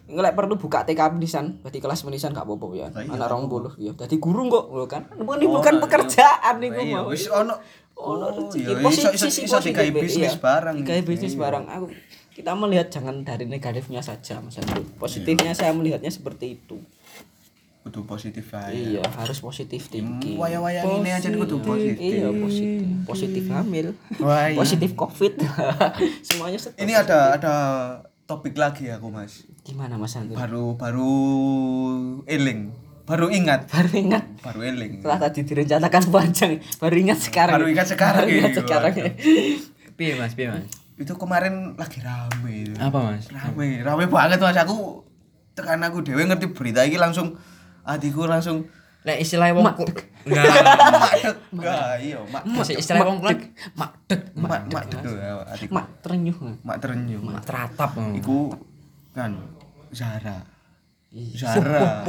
[0.05, 2.87] ngelek perlu buka TK menisan, berarti kelas menisan gak apa-apa ya.
[2.89, 3.91] iya, Anak rong puluh ya.
[3.93, 5.05] Jadi guru kok lho kan.
[5.13, 7.09] Menimbulkan pekerjaan niku Iya, mau.
[7.09, 7.53] wis ono
[7.93, 10.01] ono Oh, rezeki iya, positif iso- iso- sisi iso positif digawe Be.
[10.01, 10.75] bisnis Iya, barang.
[10.75, 11.85] digawe bisnis barang aku
[12.33, 14.81] kita melihat jangan dari negatifnya saja Mas Andrew.
[14.95, 16.77] Positifnya saya melihatnya seperti itu.
[17.83, 18.71] kudu positif aja.
[18.71, 20.39] Iya, harus positif thinking.
[20.39, 21.99] Waya-waya ini aja kudu positif.
[22.15, 22.87] Iya, positif.
[23.03, 23.87] Positif hamil.
[24.17, 24.55] Wah, iya.
[24.55, 25.35] Positif Covid.
[26.23, 27.55] Semuanya set- Ini ada ada
[28.23, 30.31] topik lagi aku mas Gimana Mas Andri?
[30.31, 31.11] baru baru
[32.23, 32.71] eling
[33.03, 37.53] baru ingat Baru ingat baru eling setelah tadi direncanakan panjang, baru ingat sekarang.
[37.53, 38.93] Baru ingat sekarang Baru ingat ini, sekarang.
[38.95, 39.11] waduh.
[39.99, 40.71] Piye Mas, piye Mas?
[40.93, 42.75] Itu kemarin lagi rame itu.
[42.77, 43.29] Apa Mas?
[43.33, 44.57] rame rame banget mas.
[44.61, 45.01] Aku
[45.57, 47.37] tekan aku dewe ngerti berita ini langsung
[47.85, 48.65] hatiku langsung
[49.03, 49.67] Lek istilah wong.
[49.67, 53.27] Nah, madek enggak iya mak masih istilah wong ku
[53.75, 56.39] mak dek, mak mak dek ya, Mak terenyuh.
[56.63, 57.19] mak terenyuh.
[57.19, 57.91] Mak teratap.
[58.15, 58.55] iku
[59.11, 59.35] kan
[59.91, 60.39] Zara.
[61.11, 61.35] Iya.
[61.59, 62.07] Zara.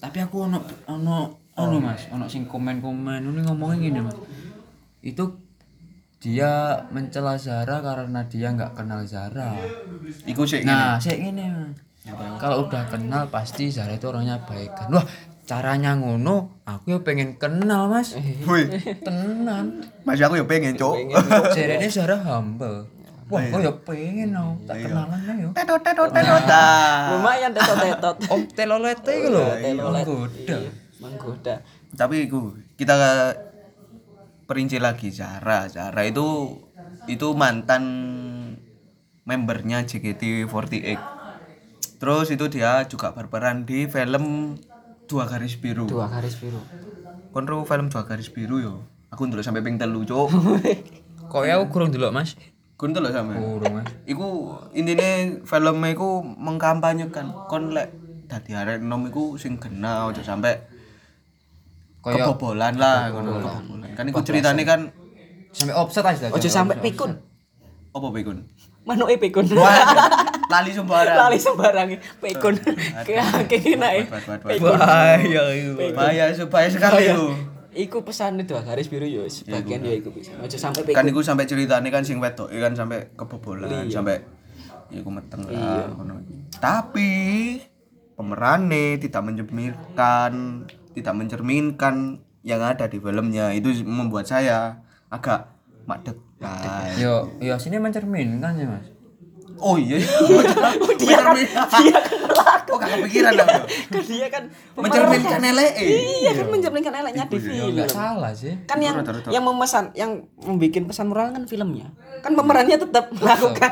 [0.00, 3.20] Tapi aku ono ono ono Mas, ono sing komen-komen.
[3.20, 4.16] Ini ngomongin gini Mas.
[5.04, 5.43] Itu
[6.24, 6.52] dia
[6.88, 9.52] mencela Zara karena dia nggak kenal Zara.
[10.24, 11.76] iku sih Nah, saya Mas.
[12.40, 14.88] Kalau udah kenal pasti Zara itu orangnya baik kan.
[14.88, 15.04] Wah,
[15.44, 18.16] caranya ngono, aku ya pengen kenal Mas.
[18.48, 19.84] Wih, Tenan.
[20.00, 20.96] mas aku ya pengen cok
[21.56, 22.88] Jarene Zara humble.
[23.28, 25.48] Wah, kok ya pengen aku tak kenalan lah yo.
[25.52, 27.16] tetot tetot tetot Ah.
[27.16, 28.16] Lumayan tetot-tetot.
[28.32, 29.44] Om telolete iku lho.
[29.60, 30.04] Telolet.
[30.08, 30.56] Menggoda.
[30.56, 30.70] Iya,
[31.00, 31.54] Menggoda.
[31.94, 32.96] tapi iku kita
[34.44, 36.60] perinci lagi Zara Zara itu
[37.08, 37.84] itu mantan
[39.24, 41.00] membernya JKT48
[42.00, 44.56] terus itu dia juga berperan di film
[45.08, 45.88] dua garis biru.
[45.88, 46.60] Dua garis biru.
[47.32, 48.74] kon ro film dua garis biru yo.
[49.10, 50.30] Aku ndelok sampai ping telu cuk.
[51.32, 52.36] Kok ya aku kurang delok Mas?
[52.74, 53.34] kon ndelok sampe?
[53.38, 53.88] Kurang Mas.
[54.04, 57.30] iku intine filmnya iku mengkampanyekan.
[57.48, 57.90] Kon lek
[58.26, 60.73] dadi arek nom iku sing aja sampai
[62.04, 63.32] Kayak kebobolan lah ngono
[63.96, 64.92] kan iku ceritane kan
[65.54, 66.28] sampai offset aja.
[66.28, 67.16] Ojo sampai pikun.
[67.94, 68.38] apa pikun
[68.84, 69.48] Manuke pikun.
[70.52, 71.88] lali sembarang Lali sembarang
[72.20, 72.54] pikun.
[73.06, 74.04] Kayak kena ya.
[74.04, 74.76] Buat, buat, buat.
[74.76, 75.42] bahaya
[75.94, 77.26] bahaya supaya sekali itu
[77.74, 80.30] Iku pesan itu garis biru yo sebagian ya iku bisa.
[80.38, 81.10] Ojo sampai kan pikun.
[81.10, 84.22] iku sampai ceritane kan sing wedok kan sampai kebobolan sampai
[84.94, 86.22] iku meteng lah ngono
[86.62, 87.10] tapi
[88.14, 90.62] pemerannya tidak mencerminkan
[90.94, 93.50] tidak mencerminkan yang ada di filmnya.
[93.52, 94.80] Itu membuat saya
[95.10, 95.50] agak
[95.84, 98.86] madep Nah, Yo, yo sini mencerminkan ya Mas.
[99.56, 99.96] oh iya
[101.00, 101.32] Dia kan
[101.80, 102.70] dia kan pelaku.
[102.74, 103.64] oh gak kepikiran aku?
[103.88, 104.42] Kan dia kan
[104.82, 107.70] mencerminkan elek Iya kan mencerminkan elaknya di film.
[107.72, 108.52] enggak salah sih.
[108.66, 111.88] kan yang yang memesan yang membuat pesan moral kan filmnya.
[112.20, 113.70] Kan pemerannya tetap melakukan.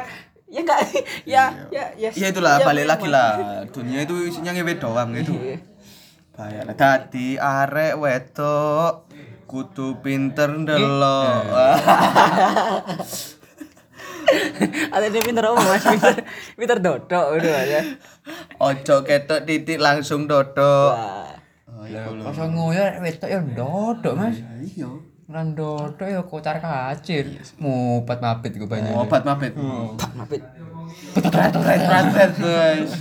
[0.49, 0.81] Ya enggak?
[1.27, 2.09] Ya ya ya.
[2.15, 3.19] Ya itulah ya, balik lagi memang.
[3.19, 3.67] lah.
[3.69, 5.35] Dunia itu isinya ngewe doang gitu
[6.33, 9.05] lah tadi arek wedok
[9.45, 11.45] kudu pinter ndelok
[14.97, 16.25] ada dia pinter apa mas pinter
[16.57, 17.83] pinter dodok udah ya
[18.57, 21.37] ojo ketok titik langsung dodok Wah.
[21.69, 24.39] oh, iya Pas ngoyo wedok ya ndodok Mas.
[24.63, 24.89] iya
[25.33, 27.25] Ora ndodok ya kocar kacir.
[27.57, 28.93] Mupat mapit gue banyak.
[28.93, 29.57] obat mabet
[29.97, 30.45] Pak mapit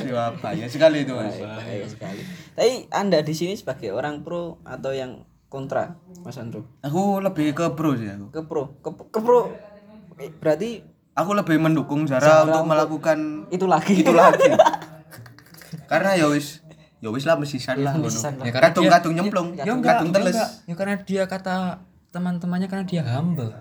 [0.01, 4.91] Ya bahaya sekali itu mas bahaya sekali tapi anda di sini sebagai orang pro atau
[4.91, 6.67] yang kontra mas Andro?
[6.83, 8.27] Aku lebih ke pro sih aku.
[8.31, 8.63] Ke pro?
[8.79, 9.51] Ke, ke pro?
[10.39, 10.83] Berarti
[11.15, 14.03] aku lebih mendukung Zara untuk melakukan itu lagi.
[14.03, 14.51] itu lagi.
[15.91, 16.63] Karena ya wis
[17.03, 18.13] ya wis lah mesisan lah ngono.
[18.45, 19.47] Ya, karena kadung nyemplung.
[19.57, 20.39] Ya enggak, kadung ya teles.
[20.69, 21.83] Ya karena dia kata
[22.13, 23.51] teman-temannya karena dia humble.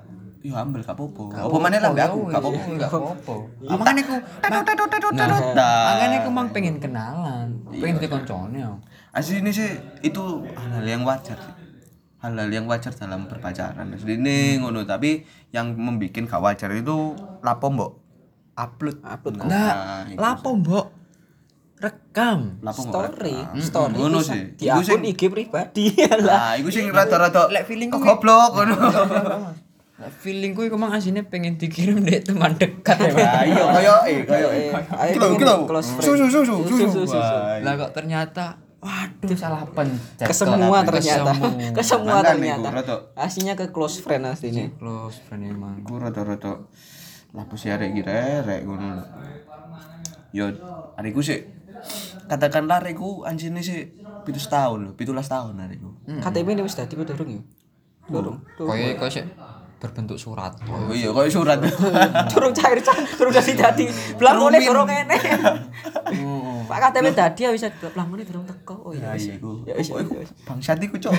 [0.40, 1.22] Ya ambil gak apa-apa.
[1.38, 2.60] Apa maneh lah aku gak apa-apa.
[2.66, 3.34] Enggak apa-apa.
[3.62, 4.14] Ah, Makanya aku
[5.12, 5.28] Nah,
[5.86, 8.56] makanya aku mang pengen kenalan, pengen jadi koncone.
[9.10, 9.68] Asli ini sih
[10.00, 11.54] itu hal-hal yang wajar sih.
[12.18, 13.84] Hal-hal yang wajar dalam berpacaran.
[13.90, 17.92] Asli ini ngono tapi yang membuat gak wajar itu lapo mbok
[18.54, 20.86] upload upload Nah, Nah, lapo mbok
[21.76, 22.60] rekam.
[22.60, 23.56] lapo mbok story rekam.
[23.58, 24.42] story ngono bisa sih.
[24.52, 28.76] di Iku akun sing IG pribadi lah Nah, iku sing rada-rada Lek feelingku- goblok ngono.
[30.00, 33.12] Feelingku iku mang asine pengen dikirim dek teman dekat ya.
[33.12, 34.72] Nah, iya koyo eh koyo eh.
[34.72, 36.06] Ayo Kilo close friend.
[36.08, 37.00] Susu susu Susu, susu.
[37.04, 37.16] susu.
[37.16, 40.24] Wah, Lah kok ternyata waduh salah pencet.
[40.24, 41.68] ke semua Ke ternyata semua.
[41.70, 45.84] ke semua Makanya ternyata aslinya ke close friend aslinya Close friend emang.
[45.84, 46.64] Iku rada-rada
[47.30, 49.04] lapo sih arek iki rek ngono lho.
[50.32, 50.48] Yo
[50.94, 51.44] arekku sih
[52.24, 55.90] katakanlah arekku anjine sih pitu tahun lho, 17 tahun arekku.
[56.18, 57.42] KTP ini wis dadi apa durung ya
[58.06, 59.26] durung Koyo koyo sik
[59.80, 60.52] berbentuk surat.
[60.68, 61.56] Oh iya koyo surat.
[62.28, 65.16] durung cair cair durung dadi dadi blangone durung ngene
[66.68, 69.50] Pak KTP dadi ya wis blangone durung teko oh iya Ya wis iya iku.
[69.64, 70.30] ya wis Oh, ya iku wis.
[70.44, 71.12] Bangsat iku, Cok.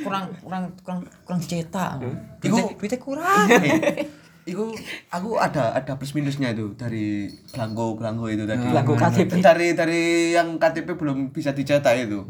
[0.00, 1.98] Kurang kurang kurang kurang dicetak.
[2.40, 3.46] Iku- kurang.
[4.48, 4.72] Iku
[5.12, 8.64] aku ada ada plus minusnya itu dari belangko belangko itu tadi.
[8.64, 9.44] Belangko KTP.
[9.44, 12.24] Dari dari yang KTP belum bisa dicetak itu.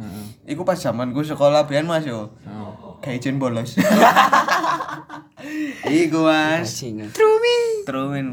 [0.50, 2.34] Iku pas zamanku sekolah biyen Mas yo.
[2.98, 3.78] Kayak izin bolos.
[6.02, 6.74] Iku Mas.
[7.14, 7.86] Trumin.
[7.86, 8.26] Trumin.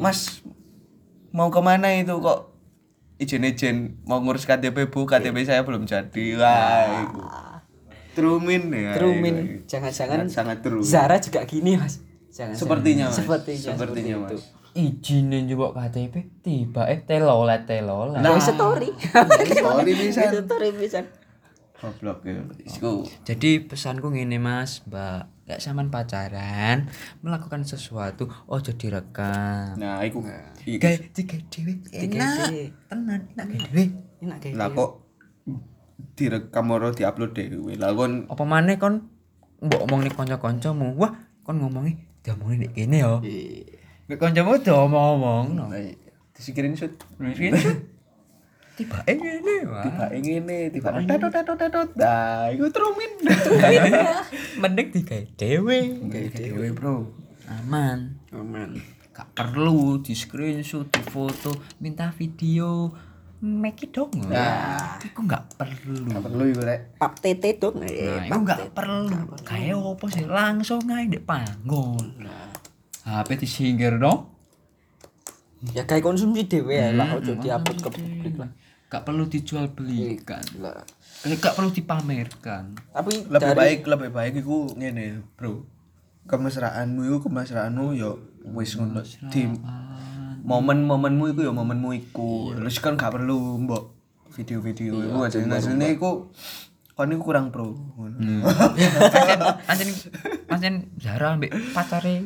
[0.00, 0.40] Mas
[1.36, 2.56] mau ke mana itu kok
[3.20, 7.20] izin-izin mau ngurus KTP bu KTP saya belum jadi wah itu
[8.16, 12.00] Trumin ya Trumin jangan-jangan sangat true Zara juga gini mas
[12.36, 13.16] jangan sepertinya mas.
[13.16, 14.44] Sepertinya sepertinya seperti mas.
[14.76, 16.14] izinin coba KTP
[16.44, 18.20] tiba eh telolet telolet.
[18.20, 18.92] Nah, story.
[19.64, 21.00] sorry bisa story bisa.
[21.76, 22.40] goblok ya
[23.24, 25.32] jadi pesanku gini mas mbak.
[25.46, 26.90] Gak saman pacaran
[27.22, 30.02] melakukan sesuatu oh jadi rekam nah.
[30.02, 32.50] Iku kayak tiga dewe enak.
[32.50, 32.74] dewe.
[32.90, 33.84] tenan enak dewe
[34.24, 34.38] Enak.
[34.42, 35.06] kayak lah kok
[36.18, 37.78] direkam ora diupload dhewe?
[37.78, 39.06] Lah kon apa mana kon?
[39.62, 41.14] Mbok omong nih konco-koncomu wah
[41.46, 43.14] kon ngomongi diomongin nek kene yo
[44.10, 45.70] nek koncomu diomong-omong no.
[46.34, 46.92] Disikirin shoot.
[48.76, 49.16] Tiba eh
[49.64, 53.12] wah tiba ngene tiba tetot tetot tetot nah iku Trumin.
[54.60, 55.96] Mending tiga dewe
[56.34, 57.08] dhewe bro.
[57.46, 58.18] Aman.
[58.34, 58.76] Aman.
[59.16, 61.48] gak perlu di screenshot di foto
[61.80, 62.92] minta video
[63.46, 64.10] make it dong.
[64.26, 66.10] Nah itu gak perlu.
[66.10, 66.80] Gak perlu iku rek.
[66.98, 67.78] Pap tete dong.
[67.78, 69.38] nah Eh, itu gak perlu.
[69.46, 70.24] Kayak apa sih?
[70.26, 72.26] Langsung aja di panggon.
[73.06, 74.34] HP disinggir dong?
[75.72, 78.50] Ya kayak konsumsi dewe ya lah ojo diupload ke publik lah.
[78.86, 80.42] gak perlu dijual belikan.
[80.62, 80.84] Lah.
[81.22, 82.64] Kayak gak perlu dipamerkan.
[82.92, 85.66] Tapi lebih dari baik lebih baik iku ngene bro.
[86.26, 88.18] Kemesraanmu iku kemesraanmu yo
[88.54, 89.02] wis ngono.
[89.30, 89.46] Di
[90.46, 92.54] momen-momenmu iku yo momenmu iku.
[92.54, 93.90] Terus kan gak perlu mbok
[94.30, 95.42] video-video iku aja.
[95.42, 96.30] hasilnya iku
[96.94, 97.74] kon iku kurang pro.
[97.74, 99.88] Ngono Pancen pancen
[100.46, 102.22] pancen Zara ambek pacare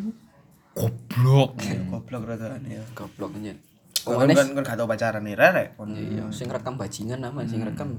[0.77, 1.57] goblok.
[1.89, 3.57] Goblok rada ya gobloknya.
[4.01, 5.81] kon kan kan gak tau pacaran nih rek.
[5.81, 7.97] Kon Iya, sing rekam bajingan nama sing rekam.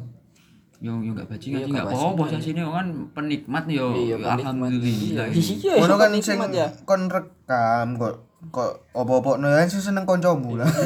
[0.81, 2.23] yo yo gak bajingan Iya, sih gak apa-apa.
[2.25, 3.93] sih sini kan penikmat yo.
[3.93, 5.29] Iya, alhamdulillah.
[5.29, 6.67] Iya, kan nikmat sing ya.
[6.89, 10.65] kon rekam kok kok opo-opo no kan sing seneng kancamu lah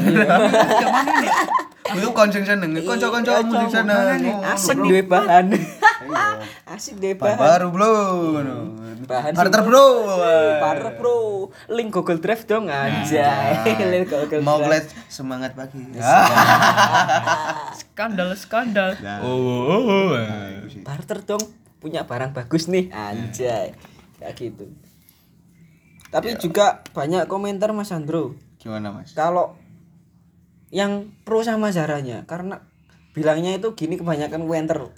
[1.85, 4.19] Itu kon sing seneng, kanca-kancamu sing seneng.
[4.57, 5.53] Asik duwe bahan.
[6.65, 7.37] Asik duwe bahan.
[7.37, 7.91] Baru bro,
[8.35, 8.57] ngono.
[9.05, 9.85] Bahan Harter bro.
[10.59, 13.61] Parah bro, link Google Drive dong anjay.
[13.93, 14.65] link Google Mau Drive.
[14.65, 15.77] ngeliat semangat pagi.
[17.95, 18.91] skandal skandal
[19.23, 19.39] oh,
[19.71, 20.07] oh, oh.
[20.83, 21.39] barter dong
[21.79, 23.71] punya barang bagus nih anjay
[24.19, 24.67] kayak gitu
[26.15, 28.39] tapi juga banyak komentar Mas Andro.
[28.55, 29.11] Gimana mas?
[29.11, 29.59] kalau
[30.71, 32.63] yang pro sama Zaranya karena
[33.11, 34.95] bilangnya itu gini kebanyakan komentar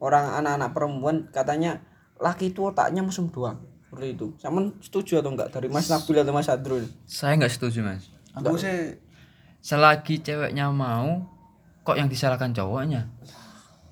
[0.00, 1.84] orang anak-anak perempuan katanya
[2.16, 3.60] laki itu otaknya mesum doang.
[3.88, 4.26] Seperti itu.
[4.40, 6.80] Sama setuju atau enggak dari Mas Nabil atau Mas Andro?
[6.80, 6.88] Ini?
[7.04, 8.08] saya nggak setuju mas.
[8.32, 8.96] Aku sih
[9.60, 11.28] selagi ceweknya mau
[11.84, 13.12] kok yang disalahkan cowoknya?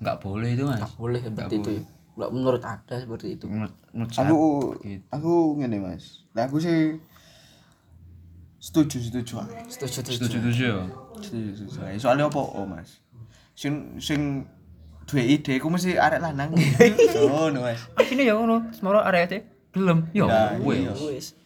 [0.01, 0.81] Nggak boleh itu mas.
[0.97, 1.71] Boleh seperti itu.
[1.77, 4.39] ya Nggak menurut ada seperti itu menurut, menurut aku
[4.81, 5.05] gitu.
[5.13, 6.25] aku ngene mas.
[6.33, 6.97] Nah aku sih
[8.59, 9.63] setuju setuju ae.
[9.69, 10.79] setuju setuju setuju setuju ya
[11.17, 11.63] Setuju.
[11.97, 13.01] Soalnya apa oh mas?
[13.53, 14.45] Sing sing
[15.07, 16.51] duwe ide aku mesti arek lanang.
[17.31, 17.81] Oh, no mas.
[18.11, 19.39] ini ya ngono semua area itu
[19.73, 20.93] gelem yo Nah, weh iya.
[20.93, 21.37] Wis.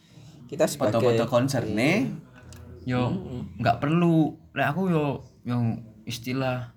[0.47, 2.11] kita sebagai Foto-foto konser nih.
[2.83, 3.11] yo
[3.59, 5.05] nggak perlu lek aku yo
[5.45, 6.73] yang istilah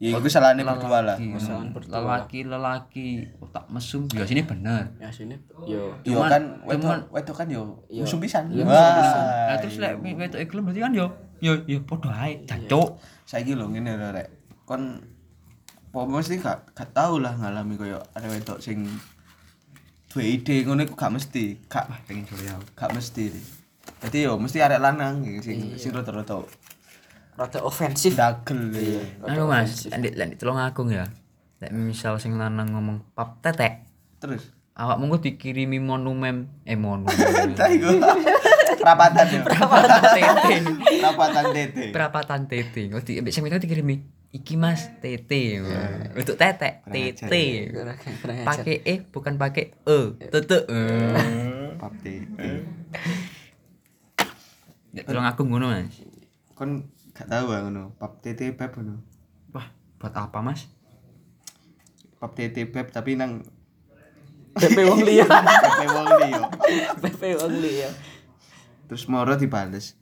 [0.00, 1.16] Ya itu salahnya berdua lah.
[1.20, 5.36] lelaki lelaki otak mesum ya sini bener ya sini
[5.68, 8.08] yo Yo kan wedok wedok kan yo Iya.
[8.08, 8.48] musuh pisan.
[8.48, 11.06] Iya, nah terus lek wedok gelem berarti kan yo
[11.44, 12.96] yo yo podo ae jancuk
[13.28, 14.28] Saiki lho ngene lho rek.
[14.64, 15.04] Kon
[15.92, 18.88] apa mesti gak gak tau lah ngalami koyo ada wedok sing
[20.08, 21.60] duwe ide ngono iku gak mesti.
[21.68, 23.28] Gak pengen coba gak mesti.
[24.00, 26.40] Jadi yo mesti arek lanang sing sing rada-rada
[27.40, 29.00] rada ofensif dagel ya.
[29.24, 31.08] anu mas lanjut lanjut tolong agung ya.
[31.64, 33.88] Lek misal sing lanang ngomong pap tetek.
[34.20, 34.52] Terus?
[34.76, 37.56] Awak monggo dikirimi monumen eh monumen.
[37.56, 37.96] Tah iku.
[38.80, 39.40] Rapatan yo.
[39.44, 40.56] tete
[41.00, 41.84] Rapatan tete.
[41.92, 43.96] perapatan tete kok di ambek sing dikirimi
[44.36, 45.60] iki mas tete
[46.16, 47.44] untuk tetek tete
[48.44, 50.00] pakai e bukan pakai e.
[50.28, 50.58] Tete
[51.80, 52.48] Pap tete.
[54.92, 56.04] ya tolong aku ngono mas.
[56.56, 56.84] Kon
[57.16, 57.94] gak tau ah ngono.
[57.96, 59.02] Pap tete beb ngono.
[59.50, 59.66] wah
[59.98, 60.70] buat apa mas
[62.22, 63.42] Pap tete beb tapi nang
[64.50, 65.26] Pepe wong liya
[65.64, 66.42] Pepe wong liya.
[67.02, 67.90] Pepe wong liya
[68.90, 69.94] Terus moro dibales.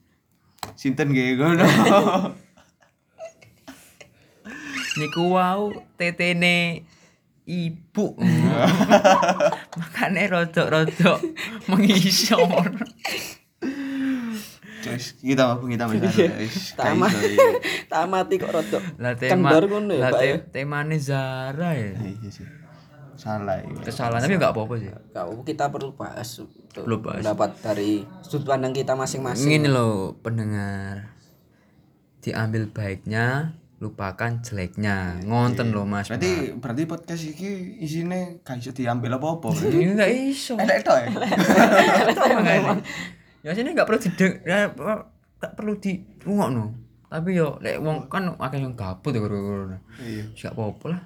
[0.73, 1.69] Sinten nggih ngono.
[4.99, 6.83] niku wau tetene
[7.47, 8.19] ibu
[9.79, 11.23] makane rodok-rodok
[11.71, 12.75] mengisor
[15.19, 16.09] Kita mau kita bisa.
[16.39, 17.11] Wis Tamat.
[17.11, 17.51] gak iya.
[17.93, 18.53] tamati kok
[19.17, 22.47] tema kendor ngono ya Pak ya te- temane Zara ya Iya sih.
[23.19, 23.83] Salah iya.
[23.83, 27.21] kesalahan tapi nggak apa-apa sih Kau kita perlu bahas untuk Perlu bahas.
[27.21, 31.11] pendapat dari sudut pandang kita masingmasing ini loh pendengar
[32.19, 39.17] diambil baiknya lupakan jeleknya ngonten loh mas berarti berarti podcast iki isine gak iso diambil
[39.17, 39.71] apa-apa berarti.
[39.73, 41.09] ini nggak iso elek tok ya
[43.43, 44.71] ya sini nggak perlu dideng ya,
[45.39, 45.93] nggak perlu di
[46.27, 49.73] no tapi yo lek wong kan akeh yang gabut ya karo
[50.05, 50.29] iya.
[50.37, 51.01] Gak apa-apa lah.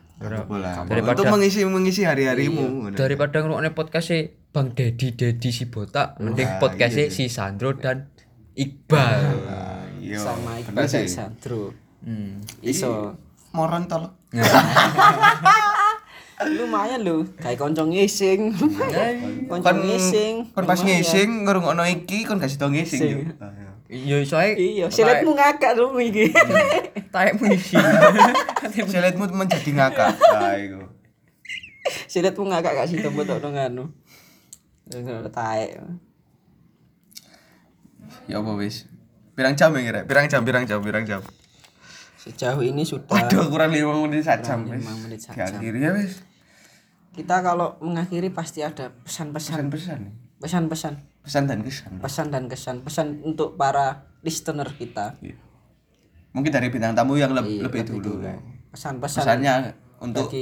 [0.90, 2.90] Daripada untuk mengisi mengisi hari-harimu.
[2.90, 2.96] Ngono.
[2.98, 4.10] daripada ngrungokne podcast
[4.50, 8.10] Bang Dedi Dedi si botak mending podcast si Sandro dan
[8.58, 9.20] Iqbal.
[9.46, 10.18] Ah, iya.
[10.18, 11.70] Sama Iqbal dan Sandro.
[12.02, 12.42] Hmm.
[12.66, 13.14] iso.
[13.54, 14.10] moron tol
[16.48, 18.50] lumayan lho kayak konco ngising
[19.46, 23.10] konco kon ngising kon pas ngising ngrungokno iki kon gak sida ngising Sing.
[23.12, 23.70] yo Ah, iya.
[23.92, 26.32] iya soalnya iya siletmu ngakak lho iki
[27.08, 27.76] taekmu isi
[28.92, 30.16] Siletmu menjadi ngakak.
[30.32, 30.80] Ah, iku.
[32.08, 33.92] siletmu ngakak gak sih tempat tok nganu
[35.28, 35.76] taek
[38.30, 38.86] Ya apa wis?
[39.34, 40.00] Pirang jam ya kira?
[40.06, 41.20] Pirang jam, pirang jam, pirang jam.
[42.16, 44.62] sejauh ini sudah Waduh, kurang 5 menit sak jam.
[44.62, 45.58] Kurang lima menit sak jam.
[45.58, 46.22] Diakhiri ya wis.
[47.12, 50.00] Kita kalau mengakhiri pasti ada pesan-pesan Pesan-pesan.
[50.38, 51.92] pesan-pesan Pesan dan kesan.
[51.98, 53.86] pesan dan kesan pesan untuk para
[54.20, 55.36] listener kita Iya.
[56.32, 58.24] Mungkin dari bintang tamu yang leb- Iya, lebih dulu.
[58.72, 59.54] pesan-pesan Pesannya
[59.98, 60.32] untuk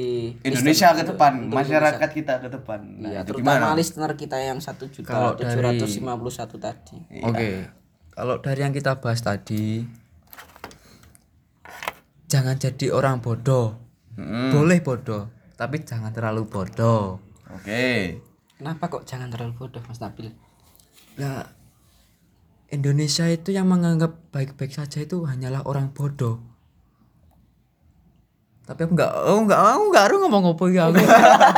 [0.41, 2.81] Indonesia ke depan, untuk masyarakat kita ke depan.
[2.97, 3.77] Nah, Iya, itu terutama gimana?
[3.77, 6.97] listener kita yang satu Kalau juta tujuh ratus lima puluh satu tadi.
[7.21, 7.49] oke
[8.11, 9.85] kalau dari yang kita bahas tadi
[12.27, 13.77] jangan jadi orang bodoh
[14.13, 14.53] Mm-mm.
[14.53, 15.29] boleh bodoh
[15.61, 18.19] tapi jangan terlalu bodoh Oke.
[18.55, 20.31] Kenapa kok jangan terlalu bodoh, Mas Nabil?
[21.19, 21.49] Lah
[22.71, 26.39] Indonesia itu yang menganggap baik-baik saja itu hanyalah orang bodoh.
[28.63, 31.03] Tapi aku enggak, oh enggak, aku enggak harus ngomong apa ya aku.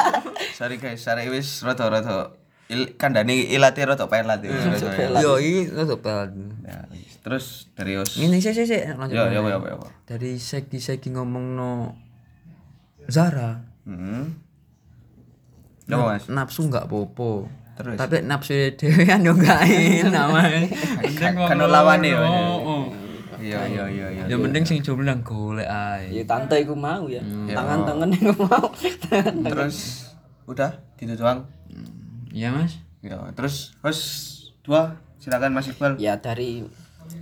[0.59, 2.38] Sorry guys, sorry wis rada-rada
[2.70, 6.57] il kandani ilate rada pelat rada- Yo iki tetep pelan.
[6.64, 6.86] Ya.
[7.20, 8.16] Terus dari os.
[8.16, 9.12] Ini sih sih sih lanjut.
[9.12, 9.76] Ya, ya, ya.
[10.07, 11.70] Dari segi-segi ngomong no
[13.11, 14.39] Zara, Hmm.
[15.91, 16.24] Apa, Mas?
[16.30, 17.51] nafsu enggak popo.
[17.74, 17.97] Terus?
[17.99, 20.70] Tapi nafsu dhewean yo enggak enak, Mas.
[21.18, 22.89] Kan kan lawane oh.
[23.43, 24.24] Iya, iya, iya, iya.
[24.30, 26.14] Ya mending sing jomblo nang golek ae.
[26.14, 27.18] Ya tante iku mau ya.
[27.18, 27.51] Hmm.
[27.51, 28.70] Tangan-tangan iku mau.
[29.51, 30.07] Terus
[30.47, 31.51] udah gitu doang.
[32.30, 32.78] Iya, Mas.
[33.03, 34.03] Ya, terus host
[34.62, 35.99] dua silakan Mas Iqbal.
[35.99, 36.62] ya dari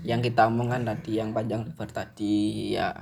[0.05, 2.93] yang kita omongkan tadi yang panjang lebar tadi ya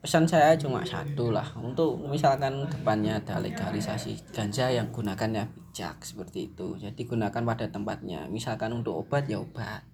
[0.00, 1.44] pesan saya cuma satu lah.
[1.60, 6.80] Untuk misalkan depannya ada legalisasi ganja yang gunakannya bijak seperti itu.
[6.80, 8.26] Jadi gunakan pada tempatnya.
[8.32, 9.84] Misalkan untuk obat ya obat.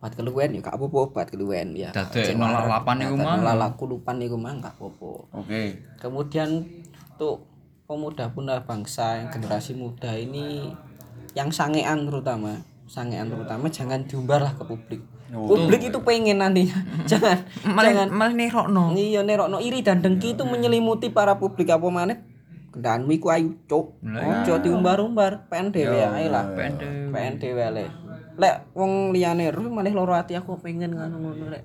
[0.00, 1.92] Obat keluwen ya gak apa-apa obat keluwen ya.
[1.92, 3.44] Dadek nolak lapan iku mang.
[3.44, 5.12] nolak kulupan iku mang gak apa-apa.
[5.36, 5.76] Oke.
[6.00, 6.64] kemudian
[7.20, 7.44] untuk
[7.84, 10.72] pemuda-pemuda bangsa yang generasi muda ini
[11.36, 16.78] yang sangean terutama sangean terutama jangan diumbar lah ke publik publik itu pengen nantinya.
[17.10, 18.94] Jangan Malah malah nerokno.
[18.94, 21.70] iya nerokno iri dan dengki itu menyelimuti para publik.
[21.70, 22.18] Apa maneh?
[22.70, 23.98] Kendaraan iku ayu cuk.
[24.02, 25.50] Ojo diumbar-umbar.
[25.50, 26.46] PN dhewe ae lah.
[26.54, 27.10] PN dhewe.
[27.10, 27.84] PN dhewe le
[28.40, 31.60] lek wong liyane ru malah loro ati aku pengen ngono ngono lek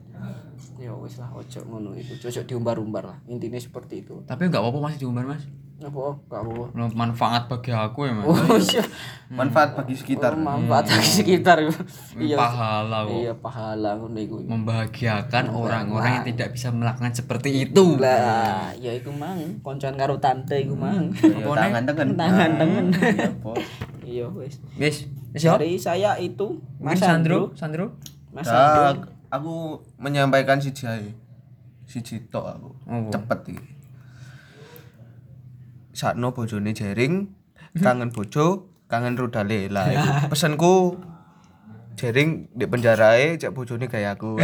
[0.75, 4.79] ya wis lah ojo ngono itu ojo diumbar-umbar lah intinya seperti itu Tapi enggak apa-apa
[4.85, 5.43] masih diumbar, Mas.
[5.75, 8.25] apa gak apa manfaat bagi aku ya, Mas.
[8.25, 8.83] Oh iya,
[9.27, 10.31] Manfaat bagi sekitar.
[10.33, 11.59] manfaat bagi sekitar.
[12.15, 12.39] Iya.
[12.39, 13.11] Pahala kok.
[13.11, 14.39] Iya pahala ngono iku.
[14.39, 17.99] Membahagiakan orang-orang yang tidak bisa melakukan seperti itu.
[17.99, 21.11] Lah, ya iku mang, koncoan karo tante iku mang.
[21.11, 22.07] Ya, tangan tangan.
[22.15, 22.85] Tangan tangan.
[22.95, 23.51] Iya, po.
[24.05, 24.61] Iya wis.
[24.79, 25.11] Wis.
[25.35, 27.99] Dari saya itu Mas Sandro, Sandro.
[28.31, 29.11] Mas Sandro.
[29.29, 31.13] Aku menyampaikan siji ae.
[31.85, 32.69] Siji tok aku.
[32.89, 33.09] Apa?
[33.13, 33.69] Cepet iki.
[35.95, 37.31] Sakno bojone jering,
[37.79, 39.71] kangen bojo, kangen rudale.
[39.71, 39.87] Lah,
[40.31, 40.99] pesanku
[41.95, 44.37] jering di penjarae cek bojone kayak aku.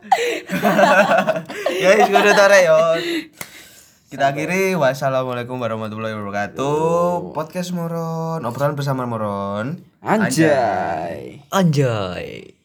[1.80, 2.78] Ya wis ngono ta rek yo.
[4.10, 7.30] Kita akhiri wassalamualaikum warahmatullahi wabarakatuh.
[7.30, 9.78] Podcast Moron, obrolan bersama Moron.
[10.02, 11.46] Anjay.
[11.54, 12.59] Anjay.